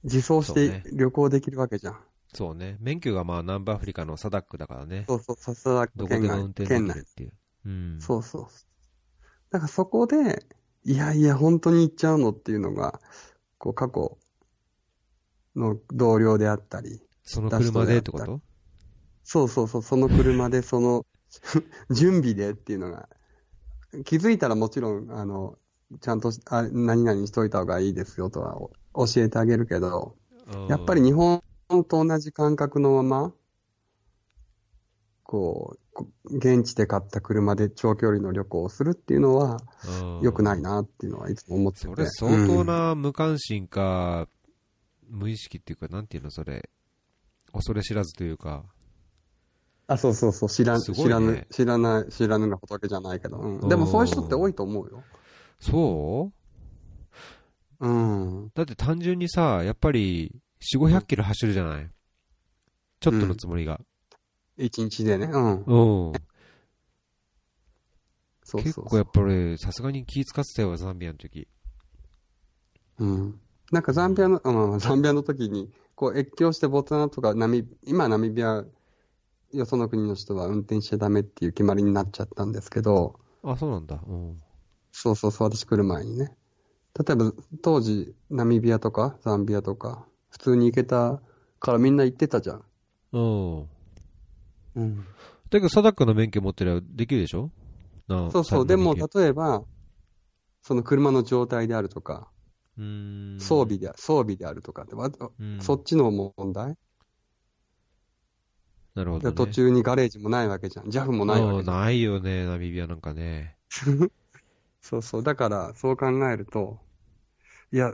[0.04, 2.00] 自走して旅行できるわけじゃん。
[2.34, 2.78] そうね。
[2.80, 5.06] 免許がまあ南部アフリカのサダックだからね。
[5.08, 7.00] そうそう、さすがどこでも運転でき。
[7.00, 7.34] るっていう。
[7.66, 7.98] うん。
[8.00, 8.48] そうそう。
[9.52, 10.46] だからそこで、
[10.84, 13.02] いやいや、本当に行っちゃうのっていうのが、
[13.58, 14.18] こう、過去
[15.56, 18.42] の同僚であったり、その車でってこと？
[19.24, 21.06] そうそうそう、その車で、その、
[21.92, 23.10] 準備でっていうのが、
[24.06, 25.58] 気づいたらもちろん、あの、
[26.02, 28.62] ちゃんとあ何々しといた方がいいですよとは
[28.94, 30.16] お教えてあげるけど、
[30.68, 33.34] やっぱり日本と同じ感覚のまま、
[35.24, 39.62] こう、こ現地で買った車で長距離の旅行をするっていうのは、
[40.22, 40.76] 良くないな。
[40.76, 41.88] なっていうのはいつも思ってて。
[41.88, 44.28] それ相当な無関心か、
[45.08, 46.70] 無意識っていうか、なんていうの、それ。
[47.54, 48.64] 恐れ知らずというか、
[49.88, 53.38] あ、そうそうそう、知らね知らぬ、知らない、知らぬが仏じゃないけど。
[53.40, 53.70] うん。
[53.70, 55.04] でもそういう人って多いと思うよ。
[55.60, 56.32] そ
[57.80, 57.88] う？
[57.88, 58.52] うん。
[58.54, 61.90] だって単純にさ、やっぱり、4、500キロ走るじゃない？
[63.00, 63.80] ちょっとのつもりが。
[64.58, 65.26] 一日でね。
[65.28, 65.64] うん。
[65.64, 66.14] うん。
[68.44, 68.84] そうそうそう。
[68.84, 71.48] 結構やっぱり、さすがに気使ってたよ、ザンビアの時。
[73.00, 73.40] うん。
[73.72, 78.66] なんかザンビアの、あまあ、ザンビアの時に、こう越境してボツワナとかナミ、今ナミビア、
[79.54, 84.02] よその国の人は運転しちゃダメっていう決まりになっちゃったんですけど、あ、そうなんだ。
[84.06, 84.42] うん。
[84.92, 86.36] そうそうそう、私来る前にね。
[86.98, 87.32] 例えば、
[87.62, 91.22] 当時、ナミビアとか、ザンビアとか、普通に行けた
[91.60, 92.64] からみんな行ってたじゃん。
[93.12, 93.60] うん。
[94.76, 94.98] うん。
[94.98, 95.04] だ
[95.52, 97.52] けど、サダックの免許持ってればできるでしょ？
[98.08, 99.64] なそうそう、でも、う例えば、
[100.62, 103.40] その車の状態であるとか、ーん。
[103.40, 104.86] 装備で、装備であるとか
[105.60, 106.76] そっちの問題？
[108.96, 109.34] なるほど、でね。
[109.34, 110.88] 途中にガレージもないわけじゃん。
[110.88, 111.78] JAF もないわうんけじゃん。
[111.82, 113.56] ないよね、ナミビアなんかね。
[114.82, 115.24] そうそう。
[115.24, 116.80] だから、そう考えると、
[117.72, 117.94] いや、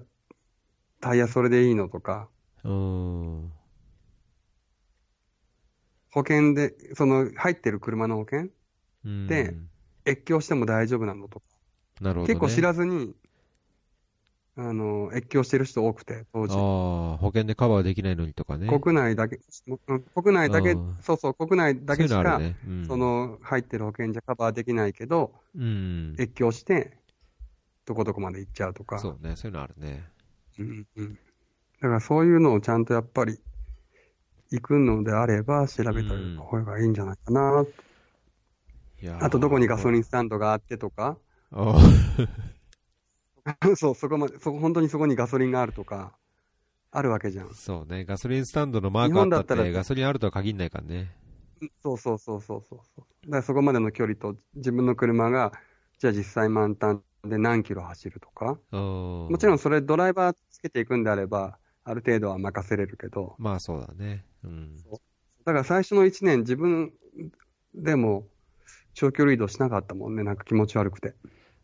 [1.05, 2.29] タイヤそれでいいのとか、
[2.63, 3.51] うん。
[6.09, 8.49] 保険で、その、入ってる車の保険
[9.05, 9.53] うんで
[10.07, 11.45] 越境しても大丈夫なのとか、
[12.01, 12.33] なるほど、ね。
[12.33, 13.13] 結構知らずに、
[14.57, 16.55] あの、越境してる人多くて、当時。
[16.55, 18.67] ああ、保険でカバーできないのにとかね。
[18.67, 22.55] 国内だけ、うん国内だけうん、そうそう、国内だけしかそういうのある、ね。
[22.67, 26.15] うん、そ、の、入ってる保険じゃカバーできないけど、うん。
[26.19, 26.97] 越境して、
[27.85, 28.97] どこどこまで行っちゃうとか。
[28.97, 30.14] そうね、そういうのあるね。
[30.59, 31.13] うんうん。
[31.15, 31.19] だ
[31.81, 33.39] からそういうのをちゃんとやっぱり、
[34.49, 37.63] 行くのであれば調べた方がいいんじゃないかな。
[39.01, 41.17] いやーあとどこにガソリンスタンドがあってとか、
[41.51, 42.25] あ
[43.75, 46.17] そう、そこまで、そこ、本当にそこにガソリンがあるとか、
[46.91, 47.53] あるわけじゃんー。
[47.53, 51.11] そうね、ガソリンスタンドのマークあったって、ガソリンあるとは限んないからね。
[51.83, 53.25] そうそうそうそうそうそう。
[53.25, 55.51] だからそこまでの距離と自分の車が、
[55.97, 58.57] じゃあ実際満タンで何キロ走るとか。
[58.71, 64.25] ももちろんそれドライバーつけていくんであれば、ある程度は任せれるけど、まあそうだね。
[64.43, 64.77] うん。
[64.77, 64.83] だ
[65.45, 66.91] から最初の1年自分
[67.75, 68.27] でも
[68.93, 71.13] 長距離移動しなかったもんね、なんか気持ち悪くて。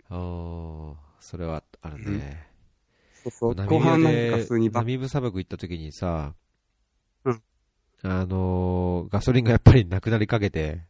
[0.10, 2.48] ああ、それはあるね。
[3.24, 6.34] そうそう後半なんかで普通にミブ砂漠行った時にさ、
[7.24, 7.42] うん
[8.04, 10.82] あのーガソリンがやっぱりなくなりかけて、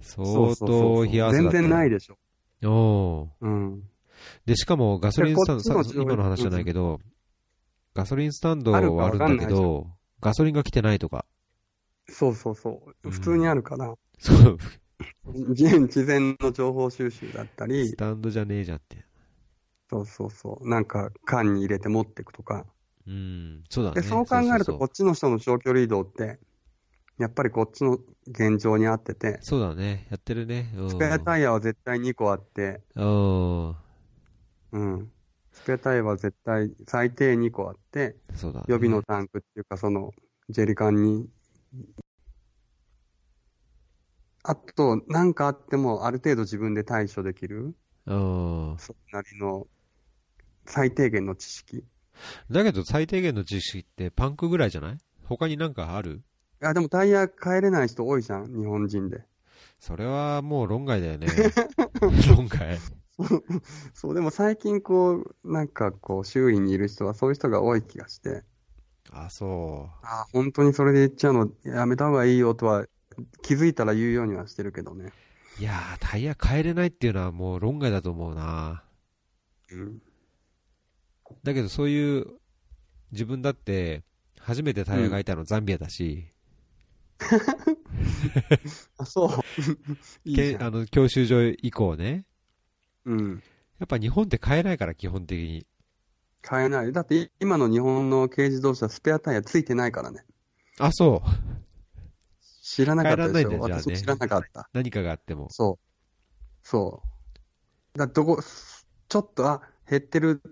[0.00, 1.52] 相当冷や汗だった。
[1.52, 2.18] 全然ないでしょ。
[2.64, 3.82] おーうん。
[4.46, 7.00] で、しかもガソリンスタンド、今の話じゃないけど、
[7.94, 9.86] ガソリンスタンドはあるんだけど、
[10.20, 11.24] ガソリンが来てないとか。
[12.08, 13.08] そうそうそうう。
[13.08, 14.58] ん普通にあるから、そう、
[15.54, 19.04] 事事前の情報収集だったりス、タンドじゃねえじゃんって。
[19.90, 20.68] そうそうそう。
[20.68, 22.66] なんか缶に入れて持っていくとか。
[23.06, 24.02] うん、そうだね。
[24.02, 26.38] で、そう考えると、こっちの人の長距離移動って、
[27.18, 27.98] やっぱりこっちの
[28.28, 30.06] 現状に合ってて、そうだね。
[30.10, 30.72] やってるね。
[30.76, 30.90] うん。
[30.90, 33.68] スペアタイヤは絶対2個あって、うん。
[33.70, 35.10] うん。
[35.52, 38.66] スペアタイヤは絶対最低2個あって、そうだね。
[38.68, 40.12] 予備のタンクっていうか、その、
[40.48, 41.28] ジェリカンに。
[44.44, 47.74] あと、なんかあっても、ある程度自分で対処できる、
[48.06, 48.76] うん。
[48.78, 49.66] それなりの、
[50.66, 51.84] 最低限の知識。
[52.50, 54.98] だけど最低限の知識ってパンクぐらいじゃない？
[55.24, 56.16] 他になんかある？
[56.16, 56.20] い
[56.60, 59.22] や、でもタイヤ変えれない人多いじゃん、日本人で。
[59.78, 61.28] それはもう論外だよね。
[62.36, 62.78] 論外。
[63.94, 68.42] そう、でも最近こう、なんかこう、周囲にいる人はそういう人が多い気がして、
[69.10, 72.86] あ、そああ、本当にそれで言っちゃうのやめた方がいいよとは、
[73.42, 75.12] 気づいたら言うようにはしてるけどね。
[75.58, 75.62] う。
[75.62, 78.84] いやー、タイヤ変えれないっていうのはもう論外だと思うな。
[79.72, 80.02] うん。
[81.42, 82.26] だけどそういう、
[83.10, 84.04] 自分だって、
[84.38, 86.32] 初めてタイヤ変えたのザンビアだし、
[88.98, 89.28] あ、そう。
[90.24, 90.58] いいじゃん。
[90.58, 92.24] けあの、教習所以降ね、
[93.04, 93.42] うん。
[93.78, 95.66] やっぱ日本って変えないから、基本的に。
[96.48, 96.92] 変えない。
[96.92, 100.24] だって今の日本の軽自動車、スペアタイヤついてないからね。
[100.78, 101.28] あ、そう。
[102.62, 103.48] 知らなかったでしょ。
[103.48, 104.70] 変えらんないんだよじゃあね私も知らなかった。
[104.72, 105.48] 何かがあっても。
[105.50, 105.86] そう。
[106.62, 107.02] そ
[107.94, 107.98] う。
[107.98, 108.42] だどこ、
[109.08, 110.42] ちょっと、あ、減ってる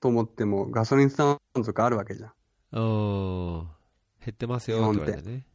[0.00, 2.32] と思っても、ガソリンスタンドとかあるわけじゃん。
[2.72, 3.68] うん。
[4.24, 5.46] 減ってますよって言われてね。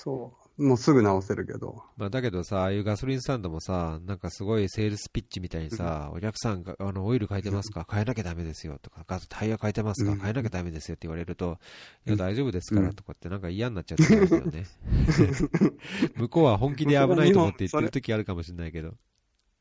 [0.00, 0.64] そう。
[0.64, 1.82] もうすぐ直せるけど。
[1.96, 7.84] まあ、だけどさ、ああいうガソリンスタンドもさ、なんかすごいセールスピッチみたいにさ、お客さんが、あの、オイル変えてますか？
[7.90, 10.12] 変えなきゃダメですよとか、ガスタイヤ変えてますか？
[10.12, 11.58] うん変えなきゃダメですよって言われると、
[12.06, 14.66] いや、うん大丈夫ですからとかってなんか嫌になっちゃってるんだよね。
[16.16, 18.94] 向こうは本気で危ないと思って言ってる時あるかもしれないけど。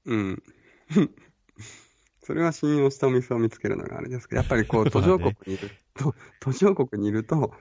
[0.05, 0.43] うん。
[2.21, 7.53] それは信用したお店を見つけるのがあれですけど、やっぱりこう、途上国にいると、途上国にいると、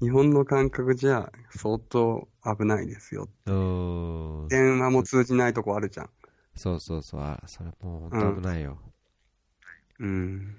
[0.00, 3.28] 日本の感覚じゃ相当危ないですよ。
[3.46, 6.10] 電話も通じないとこあるじゃん。
[6.56, 7.20] そうそうそう。
[7.20, 8.78] あ、それもう本当危ないよ。
[10.00, 10.56] うん。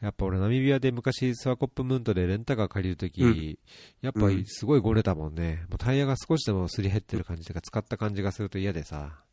[0.00, 3.58] やっぱ俺ナミビアで昔スワコップムーントでレンタカー借りるとき、うん
[4.00, 5.64] やっぱりすごいごねたもんね。
[5.68, 9.24] もうタイヤが少しでもすり減ってる感じとか使った感じがすると嫌でさ、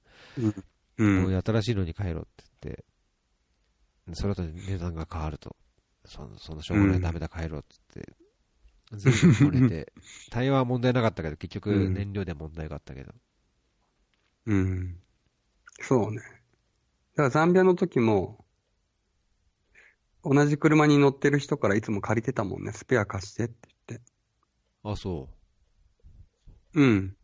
[0.97, 1.23] うん。
[1.23, 2.29] もう新しいのに変えろって
[2.63, 2.86] 言って、
[4.13, 5.55] それだと値段が変わると、
[6.05, 8.13] そのそのしょうがない、うんダメだ変えろって言って、
[8.95, 9.93] 全部こねて、
[10.29, 13.13] タイヤは問題なかったけど、結局うん燃料で問題があったけど。
[14.45, 15.01] うん。
[15.81, 16.17] そうね。
[16.17, 16.23] だ
[17.17, 18.45] からザンビアの時も、
[20.23, 22.71] 同じ車に乗ってる人からいつも借りてたもんね。
[22.73, 24.05] スペア貸してって言って。
[24.83, 25.29] あ、そ
[26.73, 27.17] うん。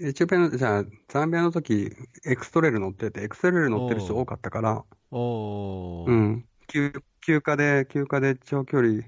[0.00, 1.92] エチオピアの、じゃあ、ザンビアの時、
[2.24, 5.16] エクストレール乗ってて、エクストレール乗ってる人多かったから、う。
[5.16, 6.10] おー。
[6.10, 6.48] うん。
[6.66, 9.04] 休休暇で、休暇で長距離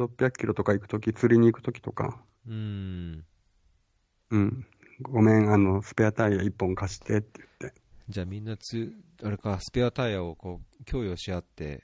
[0.00, 3.24] 600キロとか行くとき、釣りに行くときとか、うん。
[4.30, 4.66] うん。
[5.02, 7.80] ごめん、あの、スペアタイヤ1本貸してって言って。
[8.08, 8.92] じゃあみんなつ、
[9.22, 11.82] あれか、スペアタイヤをこう、供与し合って、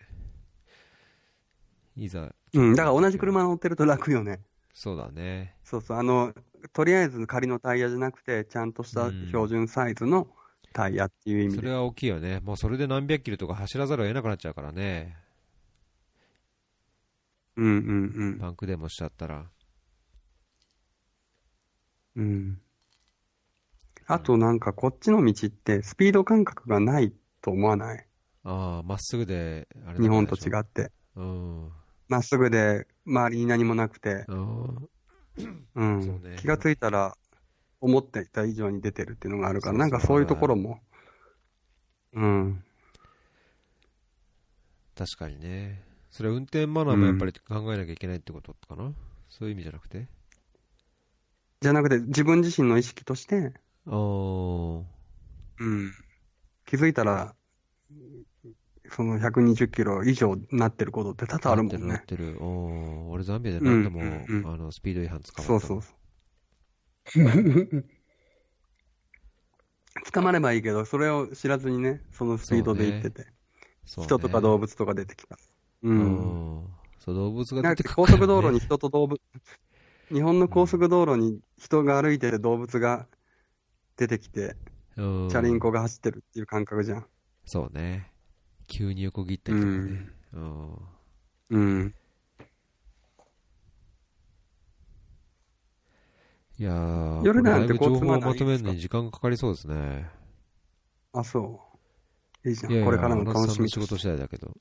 [1.94, 2.74] いざ、うん。
[2.74, 4.40] だから同じ車乗ってると楽よね。
[4.72, 5.54] そうだね。
[5.64, 5.98] そうそう。
[5.98, 6.34] あの、
[6.72, 10.28] とりあえず仮のタイヤじゃなくて、ちゃんとした標準サイズの
[10.72, 11.56] タイヤっていう意味で。
[11.56, 12.40] それは大きいよね。
[12.40, 15.16] もうそれで何百キロとか走らざるを得なくなっちゃうからね。
[17.56, 17.70] うんう
[18.34, 19.46] んバンクでもしちゃったら。
[22.16, 22.24] うん。
[22.24, 22.60] うん。
[24.06, 28.06] あとなんかこっちの道ってスピード感覚がないと思わない？
[28.44, 30.60] ああ、まっすぐで、あれ日本と違う。
[30.60, 30.92] って。
[31.16, 31.72] うん。
[32.08, 34.88] まっすぐで周りに何もなくて、うん。
[35.74, 36.02] うん。
[36.04, 37.16] そうね気がついたら
[37.80, 40.80] 思っていた以上に出てるっていうのがあるから、そうそうなんかそういうところも、
[42.12, 42.62] うん。
[44.94, 45.82] 確かにね。
[46.16, 48.90] それは運転マナーもやっぱり考えなきゃいけないってことかな、
[49.28, 50.08] そういう意味じゃなくて？
[51.60, 53.52] じゃなくて自分自身の意識として、
[53.86, 54.82] あー。
[55.58, 55.92] うん。
[56.64, 57.34] 気づいたら、
[58.88, 62.02] その120キロ以上になってることって多々あるもんねなっ。
[62.06, 62.42] てるなってる。
[62.42, 65.92] おー俺ザンビアで何度も、うんうんうんあの、スピード違反捕まったそうそうそ
[67.20, 67.84] う。
[70.14, 73.26] 捕まればいいけど、それを知らずにね、そのスピードで行ってて、
[73.84, 75.36] そうね人とか動物とか出てきた。
[75.36, 75.38] う。
[75.82, 76.68] うんん。
[76.98, 79.20] そう、動物が出てくるね、か高速道路に人と動物、
[80.12, 83.06] 日本の高速道路に人が歩いてて動物が
[83.96, 84.56] 出てきて、
[84.96, 87.06] うん、チャリンコが走ってるっていう感覚じゃん。
[87.44, 88.12] そうね。
[88.66, 90.10] 急に横切ったりとかね。
[90.32, 90.78] うん。
[91.50, 91.94] うん。
[96.58, 100.08] いやー、夜なんてこ情報をまとめるのに時間がかかりそうですね。
[101.12, 101.60] あ、そ
[102.44, 102.48] う。
[102.48, 102.72] いいじゃん。
[102.72, 104.52] いやいや、これからの小楽しみ仕事次第だけど。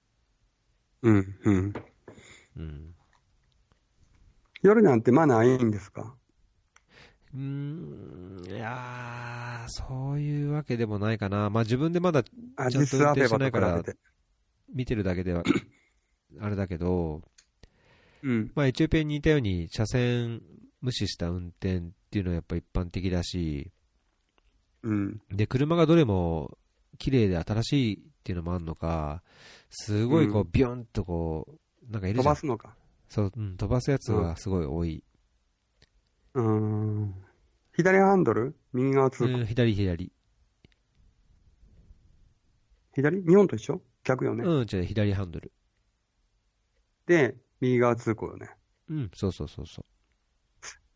[1.06, 1.74] うん、うん。
[2.58, 2.96] うん。
[4.64, 6.16] 夜なんてマナーいいんですか？
[7.34, 11.52] うーん、いやー、そういうわけでもないかな。
[11.52, 12.24] まあ自分でまだ
[12.56, 13.84] あ、ちゃんと運転してないから。
[14.74, 15.44] 見てるだけでは、
[16.40, 17.22] あれだけど、
[18.24, 18.52] うん。
[18.56, 20.42] まあエチオピアに似たように車線
[20.82, 23.72] 無視した運転っていうのはやっぱ一般的だし、
[24.82, 25.22] うん。
[25.30, 26.58] で、車がどれも
[26.98, 29.22] 綺麗で新しいっていうのもあるのか、
[29.70, 32.76] すごいこうう、ビョンとこう、なんかいる飛じゃんばすのか。
[33.08, 35.04] そう、うん、飛ばすやつがすごい多い。
[36.34, 37.14] うーん。
[37.76, 38.56] 左ハンドル？
[38.74, 39.38] 右側通行。
[39.38, 40.12] うん、左左。
[42.96, 43.24] 左？
[43.24, 43.80] 日本と一緒？
[44.04, 44.44] 逆よね。
[44.44, 45.52] うん、じゃあ左ハンドル。
[47.06, 48.50] で、右側通行よね。
[48.90, 49.86] うん、そうそうそうそう。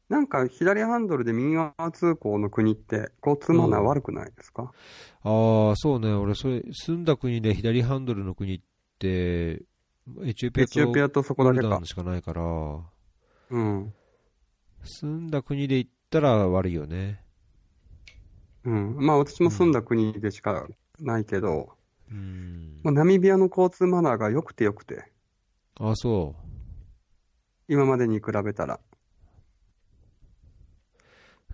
[0.10, 4.72] なんか左ハンドルで右側通行の国って交通マナー悪くないですか、
[5.22, 8.62] ああ、そうね、俺、それ、住んだ国で左ハンドルの国っ
[8.98, 9.62] て、
[10.24, 11.80] エチオピアエチオピとアとそこだけか。
[11.84, 12.42] しかないから、
[13.52, 13.94] うん。
[14.84, 17.24] 住んだ国で行ったら悪いよね。
[18.64, 18.96] うん。
[18.98, 20.68] まあ私も住んだ国でしか
[21.00, 21.70] ないけど、
[22.12, 22.80] うん。
[22.84, 25.12] まあ、ナミビアの交通マナーが良くて良くて、
[25.80, 26.36] あそ
[27.68, 28.80] 今までに比べたら。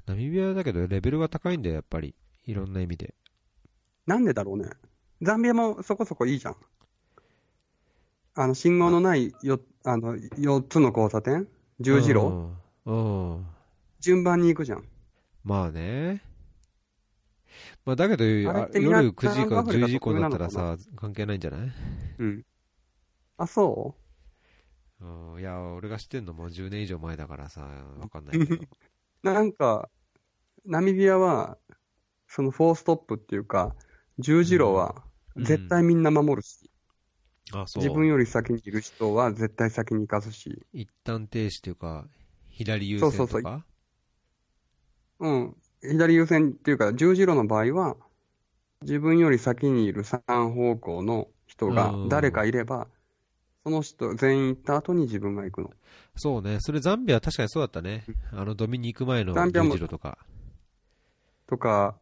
[0.07, 0.11] う。
[0.11, 2.15] ナミビアだけど、レベルが高いんだよ、やっぱり。
[2.45, 3.13] いろんな意味で。
[4.05, 4.69] なんでだろうね。
[5.21, 6.55] ザンビアもそこそこいいじゃん。
[8.35, 11.47] あの、信号のないよ、あの、4つの交差点？
[11.79, 12.19] 十字路？
[12.85, 13.35] うん。
[13.35, 13.45] うん。
[13.99, 14.83] 順番に行くじゃん。
[15.43, 16.21] まあね。
[17.85, 21.71] まあだけど、夜9時か南アフリカ10時以降だったらさ、関係ないんじゃない？
[22.19, 22.45] うん。
[23.37, 23.95] あ、そ
[25.01, 25.05] う？
[25.37, 25.39] ん。
[25.39, 27.61] いや、俺が知ってんのも10年以上前だからさ、
[27.99, 28.55] わかんないけど。
[28.55, 28.59] う
[29.23, 29.89] なんか、
[30.65, 31.57] ナミビアは、
[32.27, 33.75] そのフォーストップっていうか、
[34.19, 35.03] 十字路は
[35.35, 36.71] うん絶対みんな守るし、
[37.53, 37.83] あ、そう。
[37.83, 42.07] 自分より先にいる人は絶対先に行かすし、一旦停止というか、
[42.49, 43.17] 左優先とか？
[43.17, 43.45] そうそう
[45.19, 45.55] うん。
[45.81, 47.97] 左優先っていうか、十字路の場合は、
[48.81, 52.87] 自分より先にいる3方向の人がうん誰かいれば、
[53.63, 55.71] その人全員行った後に自分が行くの。
[56.15, 56.59] そうね。
[56.61, 58.05] それザンビアは確かにそうだったね。
[58.31, 60.17] あの、ドミニ行く前の十字路とか。
[61.47, 61.97] とか、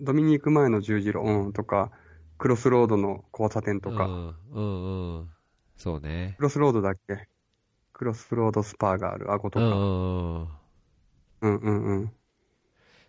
[0.00, 1.90] ドミニ行く前の十字路、うん、とか、
[2.38, 5.30] クロスロードの交差点とか、うん、うん、うん。
[5.76, 6.34] そうね。
[6.38, 7.28] クロスロードだっけ？
[7.92, 9.64] クロスロードスパーがある、あことか。
[9.66, 10.48] うん、うん、うん。
[11.40, 12.12] うんうんうん。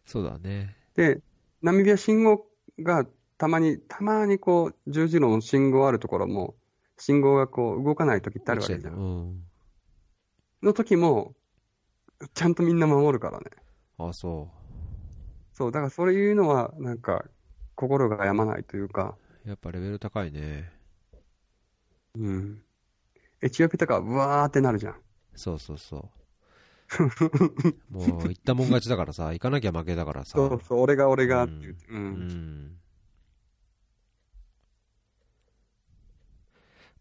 [0.06, 0.76] そうだね。
[0.96, 1.22] で、
[1.62, 2.48] ナミビア信号
[2.80, 3.06] が
[3.38, 6.56] たまに、たまにこう、十字路の信号あるところも、
[6.98, 8.92] 信号がこう動かない時ってあるわけじゃ。
[8.92, 9.44] うんん。
[10.64, 11.36] の時も、
[12.34, 13.46] ちゃんとみんな守るからね。
[13.98, 14.50] あ、そ
[15.60, 17.26] そう、だからそういうのは、なんか、
[17.76, 19.50] 心が病まないというか、う。
[19.50, 20.72] やっぱレベル高いね。
[22.16, 22.62] うん。
[23.42, 24.96] エチオピアとか、うわーってなるじゃん。
[25.36, 27.04] そうそうそう。
[27.92, 30.32] もう、行ったもん勝ちだからさ、行かなきゃ負けだからさ。
[30.32, 31.94] そうそう、俺が俺がって言って、う。
[31.94, 32.78] うんん。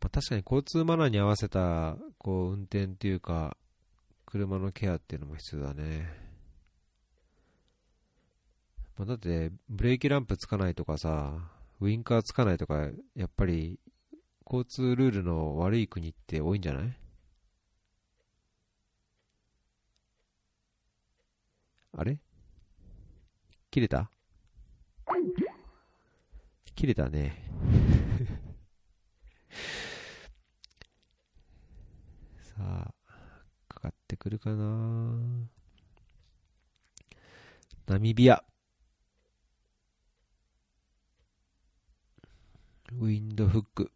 [0.00, 3.56] まあ、確かに交通マナーに合わせた、こう、運転っていうか、
[4.26, 6.28] 車のケアっていうのも必要だね。
[8.99, 11.38] まあ、だって、ブレーキランプつかないとかさ、
[11.80, 13.78] ウインカーつかないとか、やっぱり、
[14.44, 16.99] 交通ルールの悪い国って多いんじゃない？
[21.96, 22.18] あれ？
[23.70, 24.11] 切れた？
[26.74, 27.44] 切れたね。
[32.40, 32.94] さあ、
[33.68, 35.18] かかってくるかな
[37.86, 38.47] ナミビア。
[42.93, 43.91] ウィンドフック。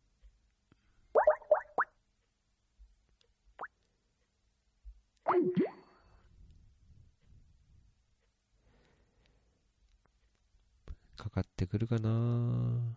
[11.17, 12.97] かかってくるかな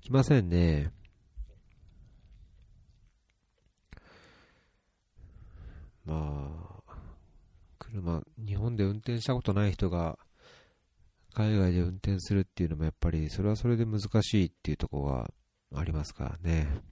[0.00, 0.92] 来ませんね。
[6.04, 6.14] ま
[6.62, 6.65] あ、
[7.96, 10.18] 車、日本で運転したことない人が、
[11.34, 15.30] 海外で運転するっていうのもやっぱり、それはそれで難しいっていうところが
[15.74, 16.82] ありますからね。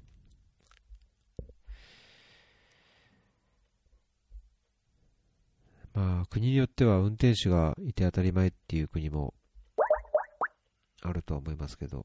[5.92, 9.32] まあ、国によっては運転手がいて当たり前っていう国も
[11.02, 12.04] あるとは思いますけど。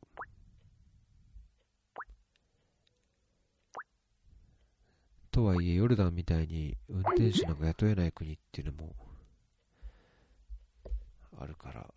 [5.39, 8.93] とはいえ、ヨルダンみたいに運転手なんか雇えない国っていうのも
[11.39, 11.87] あるから。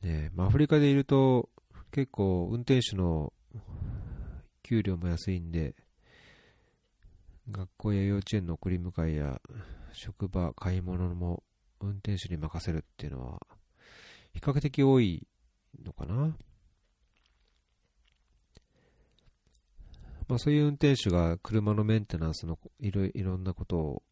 [0.00, 1.50] ね、まあ、アフリカでいると
[1.90, 3.32] 結構運転手の
[4.62, 5.74] 給料も安いんで、
[7.50, 9.38] 学校や幼稚園の送り迎えや
[9.92, 11.42] 職場、買い物も
[11.84, 13.40] 運転手に任せるっていうのは
[14.32, 15.26] 比較的多い
[15.84, 16.36] のかな。
[20.26, 24.02] まあそういう運転手が車のメンテナンスのいろいろんなことを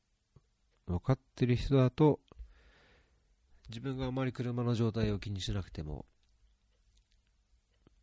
[0.87, 2.21] 分かってる人だと
[3.71, 6.05] 自分があまり車の状態を気にしなくても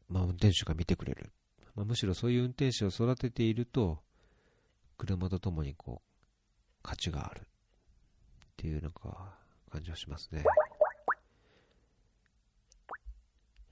[0.07, 1.31] まあ運転手が見てくれる。
[1.75, 3.99] まあ、むしろそういう運転手を育てていると
[4.97, 6.09] 車とともにこう
[6.81, 7.43] 価値があるっ
[8.57, 9.38] ていうなんか
[9.69, 10.43] 感じはしますね。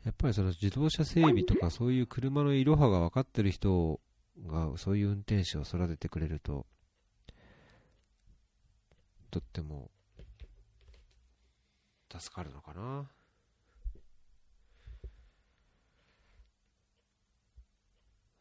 [0.05, 3.99] やっぱりその自動車整備とかそういう車のいろはが分かってる人
[4.45, 6.65] がそういう運転手を育ててくれると
[9.31, 9.91] とっても
[12.09, 13.09] 助かるのかな。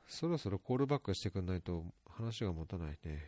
[0.06, 3.22] そろそろコールバックしてくんないと話が持たないね。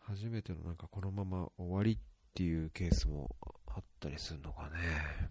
[0.00, 1.98] 初めてのなんかこのまま終わり
[2.32, 5.30] っていうケースもあったりするのかね。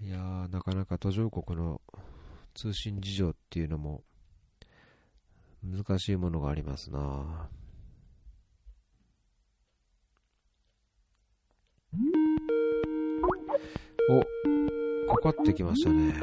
[0.00, 1.80] いやー、なかなか途上国の
[2.54, 4.02] 通信事情っていうのも
[5.62, 7.48] 難しいものがありますな
[14.10, 16.14] お、かかってきましたね。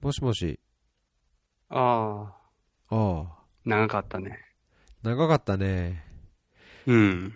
[0.00, 0.60] もしもし。
[1.68, 2.35] ああ、ああ、
[3.66, 4.38] 長かったね。
[5.02, 6.04] 長かったね。
[6.86, 7.34] うん。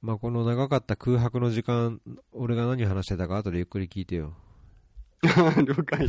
[0.00, 2.00] まあ、この長かった空白の時間、
[2.32, 4.34] 俺が何話してたか後でゆっくり聞いてよ。
[5.22, 6.08] 了解。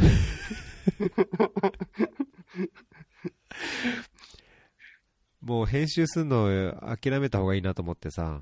[5.41, 8.41] もう編集するの諦めた方がいいなと思ってさ、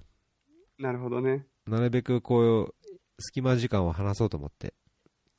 [0.78, 1.47] なるほどね。
[1.65, 2.76] なるべくこう、
[3.17, 4.76] 隙間時間を話そうと思って。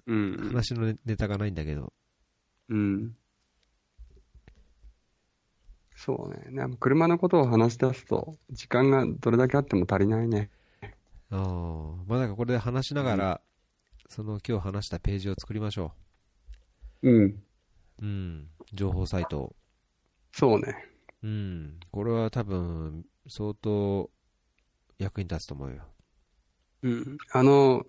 [0.07, 0.49] うん。
[0.49, 1.93] 話のネタがないんだけど。
[2.68, 3.16] うん。
[6.03, 6.67] そうね。
[6.81, 10.49] 車のことを話し出すと、時間がどれだけあっても足りないね。
[11.29, 13.41] ああ、まあなんかこれで話しながら、
[14.09, 15.93] その今日話したページを作りましょ
[17.03, 17.25] うん。
[17.27, 17.43] う。
[18.01, 18.49] うん。
[18.73, 19.57] 情報サイトを。
[20.33, 20.75] そうね。
[21.23, 21.81] うん。
[21.93, 24.11] これは多分、相当
[24.99, 25.83] 役に立つと思うよ。
[26.81, 27.19] うん。
[27.31, 27.85] あの、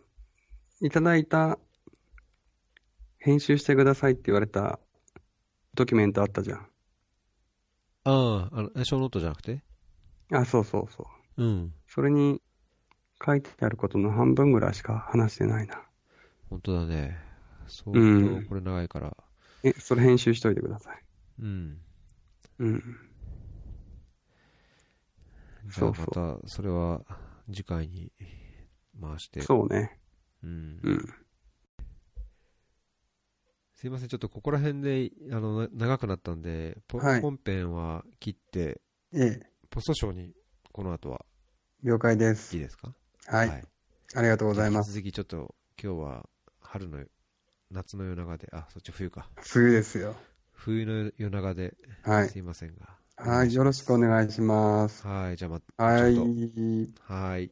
[0.82, 1.58] いただいた、
[3.20, 4.82] 編集してくださいって言われた
[5.76, 6.71] ドキュメントあったじゃん。
[8.04, 9.62] ああ、あの、えショーノートじゃなくて？
[10.32, 11.44] あ、そうそうそう。
[11.44, 11.74] うん。
[11.88, 12.42] それに
[13.24, 15.84] 書いてあることの半分ぐらいしか話してないな。
[16.50, 17.18] 本当だね。
[17.68, 19.16] 相うん当これ長いから。
[19.64, 21.04] え、それ編集しといてください。
[21.40, 21.78] うん。
[22.60, 22.82] うん。
[25.68, 27.02] じゃあそうそうまた、それは
[27.48, 28.12] 次回に
[29.00, 29.42] 回して。
[29.42, 30.00] そうね。
[30.44, 30.80] うん。
[30.82, 31.21] うん。
[33.82, 38.80] すいません、ちょっとここら辺で、あの、な長くなったんで、ポはい本編は切って、
[39.12, 40.36] ええ、ポストショーに
[40.72, 41.26] この後は
[41.82, 42.56] 了解です。
[42.56, 42.94] いいですか？
[43.26, 43.64] はい。
[44.14, 44.96] ありがとうございます。
[44.96, 46.30] 引き続きちょっと今日は
[46.60, 47.04] 春の、
[47.72, 49.28] 夏の夜長で、あ、そっち冬か。
[49.38, 50.16] 冬ですよ。
[50.52, 51.74] 冬の夜長で、
[52.04, 52.88] はいすいませんが。
[53.16, 53.52] はい。
[53.52, 55.08] よろしくお願いします。
[55.08, 56.16] はい、じゃあまた、はい。
[57.00, 57.52] はい。